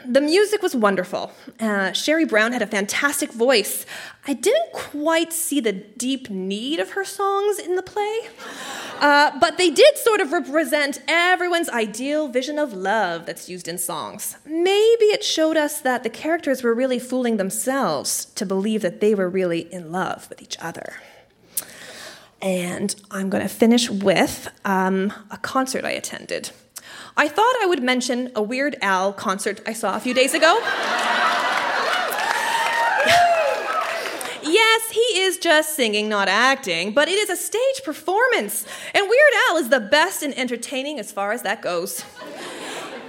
The 0.05 0.21
music 0.21 0.61
was 0.61 0.75
wonderful. 0.75 1.31
Uh, 1.59 1.91
Sherry 1.91 2.25
Brown 2.25 2.53
had 2.53 2.61
a 2.61 2.67
fantastic 2.67 3.31
voice. 3.31 3.85
I 4.27 4.33
didn't 4.33 4.71
quite 4.73 5.31
see 5.33 5.59
the 5.59 5.73
deep 5.73 6.29
need 6.29 6.79
of 6.79 6.91
her 6.91 7.03
songs 7.03 7.59
in 7.59 7.75
the 7.75 7.83
play, 7.83 8.19
uh, 8.99 9.37
but 9.39 9.57
they 9.57 9.69
did 9.69 9.97
sort 9.97 10.21
of 10.21 10.31
represent 10.31 11.01
everyone's 11.07 11.69
ideal 11.69 12.27
vision 12.27 12.57
of 12.59 12.73
love 12.73 13.25
that's 13.25 13.49
used 13.49 13.67
in 13.67 13.77
songs. 13.77 14.37
Maybe 14.45 15.05
it 15.05 15.23
showed 15.23 15.57
us 15.57 15.81
that 15.81 16.03
the 16.03 16.09
characters 16.09 16.63
were 16.63 16.73
really 16.73 16.99
fooling 16.99 17.37
themselves 17.37 18.25
to 18.35 18.45
believe 18.45 18.81
that 18.81 19.01
they 19.01 19.15
were 19.15 19.29
really 19.29 19.71
in 19.73 19.91
love 19.91 20.29
with 20.29 20.41
each 20.41 20.57
other. 20.59 20.95
And 22.41 22.95
I'm 23.11 23.29
going 23.29 23.43
to 23.43 23.49
finish 23.49 23.89
with 23.89 24.49
um, 24.65 25.13
a 25.29 25.37
concert 25.37 25.85
I 25.85 25.91
attended. 25.91 26.51
I 27.17 27.27
thought 27.27 27.55
I 27.61 27.65
would 27.65 27.83
mention 27.83 28.31
a 28.35 28.41
Weird 28.41 28.77
Al 28.81 29.11
concert 29.13 29.61
I 29.65 29.73
saw 29.73 29.95
a 29.95 29.99
few 29.99 30.13
days 30.13 30.33
ago. 30.33 30.59
yes, 34.43 34.91
he 34.91 35.19
is 35.19 35.37
just 35.37 35.75
singing, 35.75 36.07
not 36.07 36.27
acting, 36.27 36.93
but 36.93 37.07
it 37.07 37.19
is 37.19 37.29
a 37.29 37.35
stage 37.35 37.83
performance, 37.83 38.65
and 38.93 39.09
Weird 39.09 39.33
Al 39.49 39.57
is 39.57 39.69
the 39.69 39.79
best 39.79 40.23
in 40.23 40.33
entertaining 40.33 40.99
as 40.99 41.11
far 41.11 41.31
as 41.33 41.41
that 41.41 41.61
goes. 41.61 42.05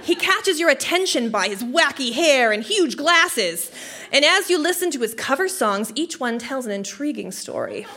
He 0.03 0.15
catches 0.15 0.59
your 0.59 0.69
attention 0.69 1.29
by 1.29 1.47
his 1.47 1.63
wacky 1.63 2.11
hair 2.11 2.51
and 2.51 2.61
huge 2.61 2.97
glasses. 2.97 3.71
And 4.11 4.25
as 4.25 4.49
you 4.49 4.59
listen 4.59 4.91
to 4.91 4.99
his 4.99 5.13
cover 5.13 5.47
songs, 5.47 5.93
each 5.95 6.19
one 6.19 6.39
tells 6.39 6.65
an 6.65 6.73
intriguing 6.73 7.31
story. 7.31 7.87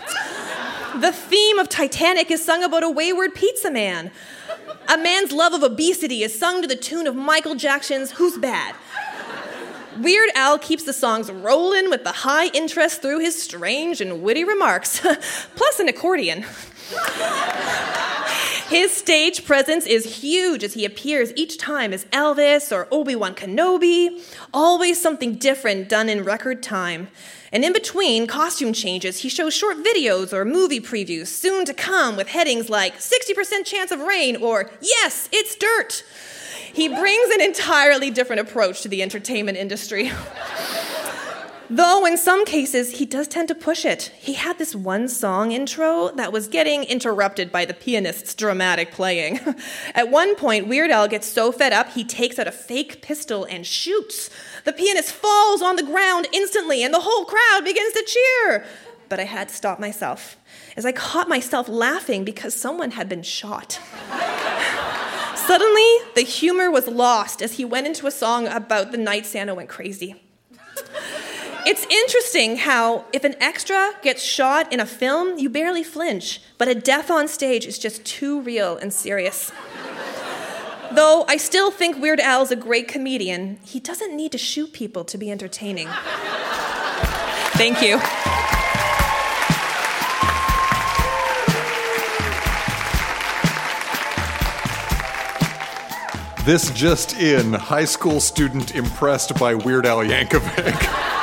The 1.01 1.13
theme 1.13 1.59
of 1.59 1.69
Titanic 1.69 2.31
is 2.31 2.45
sung 2.45 2.63
about 2.63 2.85
a 2.85 2.89
wayward 2.89 3.35
pizza 3.35 3.71
man. 3.73 4.13
A 4.89 4.97
man's 4.97 5.33
love 5.33 5.53
of 5.53 5.65
obesity 5.65 6.23
is 6.23 6.39
sung 6.39 6.63
to 6.63 6.69
the 6.69 6.77
tune 6.77 7.09
of 7.09 7.17
Michael 7.17 7.57
Jackson's 7.57 8.13
Who's 8.13 8.39
Bad. 8.39 8.77
Weird 9.99 10.31
Al 10.35 10.59
keeps 10.59 10.85
the 10.85 10.93
songs 10.93 11.31
rolling 11.31 11.91
with 11.91 12.05
the 12.05 12.13
high 12.13 12.49
interest 12.49 13.03
through 13.03 13.19
his 13.19 13.43
strange 13.43 14.01
and 14.01 14.23
witty 14.23 14.45
remarks, 14.45 15.01
plus 15.57 15.81
an 15.81 15.89
accordion. 15.89 16.45
His 18.69 18.91
stage 18.91 19.45
presence 19.45 19.87
is 19.87 20.23
huge 20.23 20.65
as 20.65 20.75
he 20.75 20.85
appears 20.85 21.33
each 21.37 21.57
time 21.57 21.93
as 21.93 22.05
Elvis 22.07 22.73
or 22.73 22.89
Obi 22.91 23.15
Wan 23.15 23.33
Kenobi, 23.33 24.21
always 24.53 25.01
something 25.01 25.37
different 25.37 25.89
done 25.89 26.09
in 26.09 26.25
record 26.25 26.65
time. 26.65 27.07
And 27.53 27.65
in 27.65 27.73
between 27.73 28.27
costume 28.27 28.73
changes, 28.73 29.19
he 29.19 29.29
shows 29.29 29.55
short 29.55 29.77
videos 29.77 30.33
or 30.33 30.45
movie 30.45 30.81
previews 30.81 31.29
soon 31.29 31.65
to 31.65 31.73
come 31.73 32.17
with 32.17 32.27
headings 32.27 32.69
like 32.69 32.99
60% 32.99 33.65
chance 33.65 33.93
of 33.93 34.01
rain 34.01 34.35
or 34.35 34.69
Yes, 34.81 35.29
it's 35.31 35.55
dirt. 35.55 36.03
He 36.73 36.89
brings 36.89 37.35
an 37.35 37.43
entirely 37.43 38.11
different 38.11 38.41
approach 38.41 38.83
to 38.83 38.89
the 38.89 39.01
entertainment 39.01 39.59
industry. 39.59 40.11
Though 41.69 42.07
in 42.07 42.17
some 42.17 42.45
cases, 42.45 42.99
he 42.99 43.07
does 43.07 43.27
tend 43.27 43.49
to 43.49 43.55
push 43.55 43.85
it. 43.85 44.13
He 44.19 44.35
had 44.35 44.59
this 44.59 44.75
one 44.75 45.09
song 45.09 45.51
intro 45.51 46.11
that 46.11 46.33
was 46.33 46.47
getting 46.47 46.85
interrupted 46.85 47.51
by 47.51 47.65
the 47.65 47.75
pianist's 47.75 48.35
dramatic 48.35 48.93
playing. 48.93 49.41
At 49.95 50.11
one 50.11 50.37
point, 50.37 50.69
Weird 50.69 50.93
Al 50.93 51.09
gets 51.09 51.27
so 51.27 51.51
fed 51.51 51.73
up, 51.73 51.91
he 51.91 52.05
takes 52.05 52.39
out 52.39 52.47
a 52.47 52.53
fake 52.53 53.03
pistol 53.03 53.45
and 53.45 53.67
shoots. 53.67 54.31
The 54.65 54.73
pianist 54.73 55.11
falls 55.11 55.61
on 55.61 55.75
the 55.75 55.83
ground 55.83 56.29
instantly, 56.33 56.85
and 56.85 56.95
the 56.95 57.01
whole 57.01 57.25
crowd 57.25 57.65
begins 57.65 57.93
to 57.95 58.05
cheer. 58.07 58.65
But 59.09 59.19
I 59.19 59.25
had 59.25 59.49
to 59.49 59.55
stop 59.55 59.81
myself. 59.81 60.37
as 60.77 60.85
I 60.85 60.93
caught 60.93 61.29
myself 61.29 61.69
laughing 61.69 62.25
because 62.25 62.55
someone 62.55 62.93
had 62.93 63.09
been 63.09 63.23
shot. 63.23 63.81
Suddenly, 65.37 65.99
the 66.15 66.25
humor 66.27 66.71
was 66.71 66.87
lost 66.87 67.43
as 67.43 67.55
he 67.55 67.65
went 67.65 67.87
into 67.87 68.07
a 68.07 68.11
song 68.11 68.47
about 68.47 68.93
the 68.93 68.99
night 68.99 69.27
Santa 69.27 69.55
went 69.55 69.69
crazy. 69.69 70.26
It's 71.69 71.85
interesting 71.87 72.59
how, 72.59 73.07
if 73.13 73.25
an 73.25 73.35
extra 73.41 73.91
gets 74.01 74.23
shot 74.23 74.73
in 74.73 74.79
a 74.79 74.87
film, 74.87 75.37
you 75.37 75.51
barely 75.51 75.83
flinch, 75.83 76.41
but 76.59 76.69
a 76.69 76.77
death 76.77 77.11
on 77.11 77.27
stage 77.27 77.67
is 77.67 77.77
just 77.77 78.05
too 78.05 78.41
real 78.41 78.77
and 78.77 78.93
serious. 78.93 79.51
Though 80.93 81.25
I 81.27 81.37
still 81.39 81.73
think 81.73 82.01
Weird 82.01 82.21
Al's 82.21 82.53
a 82.53 82.57
great 82.57 82.87
comedian, 82.87 83.59
he 83.65 83.81
doesn't 83.81 84.15
need 84.17 84.31
to 84.31 84.39
shoot 84.39 84.73
people 84.73 85.05
to 85.07 85.19
be 85.19 85.29
entertaining. 85.29 85.89
Thank 87.59 87.83
you. 87.83 87.99
This 96.45 96.71
just 96.71 97.19
in 97.19 97.55
high 97.55 97.87
school 97.87 98.21
student 98.21 98.77
impressed 98.77 99.37
by 99.37 99.57
Weird 99.57 99.85
Al 99.85 100.05
Yankovic. 100.05 101.07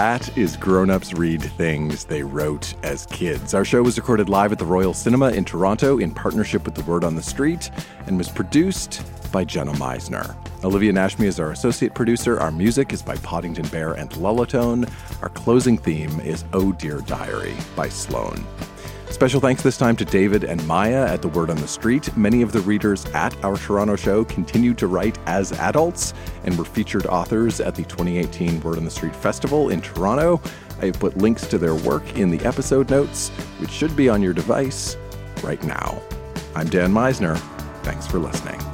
That 0.00 0.34
is 0.38 0.56
Grown 0.56 0.88
Ups 0.88 1.12
Read 1.12 1.42
Things 1.42 2.06
They 2.06 2.22
Wrote 2.22 2.74
as 2.82 3.04
Kids. 3.04 3.52
Our 3.52 3.66
show 3.66 3.82
was 3.82 3.98
recorded 3.98 4.30
live 4.30 4.50
at 4.50 4.58
the 4.58 4.64
Royal 4.64 4.94
Cinema 4.94 5.28
in 5.28 5.44
Toronto 5.44 5.98
in 5.98 6.14
partnership 6.14 6.64
with 6.64 6.74
The 6.74 6.82
Word 6.84 7.04
on 7.04 7.16
the 7.16 7.22
Street 7.22 7.70
and 8.06 8.16
was 8.16 8.30
produced 8.30 9.02
by 9.30 9.44
Jenna 9.44 9.72
Misener. 9.72 10.34
Olivia 10.64 10.90
Nashmi 10.90 11.26
is 11.26 11.38
our 11.38 11.50
associate 11.50 11.94
producer. 11.94 12.40
Our 12.40 12.50
music 12.50 12.94
is 12.94 13.02
by 13.02 13.16
Podington 13.16 13.68
Bear 13.68 13.92
and 13.92 14.08
Lullatone. 14.12 14.90
Our 15.20 15.28
closing 15.28 15.76
theme 15.76 16.18
is 16.20 16.46
Oh 16.54 16.72
Dear 16.72 17.02
Diary 17.02 17.54
by 17.76 17.90
Sloan. 17.90 18.42
Special 19.10 19.40
thanks 19.40 19.62
this 19.62 19.76
time 19.76 19.96
to 19.96 20.04
David 20.04 20.44
and 20.44 20.66
Maya 20.66 21.04
at 21.04 21.20
The 21.20 21.28
Word 21.28 21.50
on 21.50 21.56
the 21.56 21.68
Street. 21.68 22.16
Many 22.16 22.40
of 22.40 22.52
the 22.52 22.60
readers 22.60 23.04
at 23.06 23.36
our 23.44 23.56
Toronto 23.56 23.96
show 23.96 24.24
continue 24.24 24.72
to 24.74 24.86
write 24.86 25.18
as 25.26 25.52
adults 25.52 26.14
and 26.44 26.56
were 26.56 26.64
featured 26.64 27.06
authors 27.06 27.60
at 27.60 27.74
the 27.74 27.82
2018 27.82 28.60
Word 28.62 28.78
on 28.78 28.84
the 28.84 28.90
Street 28.90 29.14
Festival 29.14 29.68
in 29.68 29.82
Toronto. 29.82 30.40
I 30.80 30.86
have 30.86 30.98
put 30.98 31.18
links 31.18 31.46
to 31.48 31.58
their 31.58 31.74
work 31.74 32.16
in 32.16 32.30
the 32.30 32.42
episode 32.46 32.88
notes, 32.88 33.28
which 33.58 33.70
should 33.70 33.94
be 33.94 34.08
on 34.08 34.22
your 34.22 34.32
device 34.32 34.96
right 35.42 35.62
now. 35.64 36.00
I'm 36.54 36.68
Dan 36.68 36.92
Misener. 36.92 37.36
Thanks 37.82 38.06
for 38.06 38.18
listening. 38.18 38.69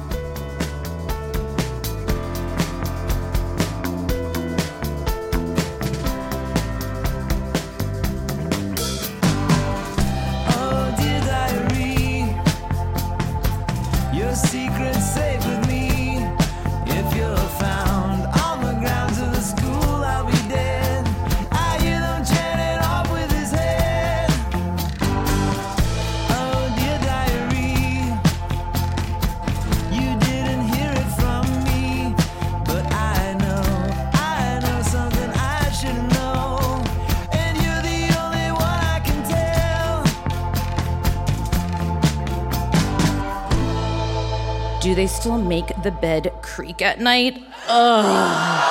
They 45.07 45.13
still 45.13 45.37
make 45.37 45.67
the 45.83 45.91
bed 45.91 46.33
creak 46.41 46.81
at 46.81 46.99
night? 46.99 47.41
Ugh. 47.69 48.66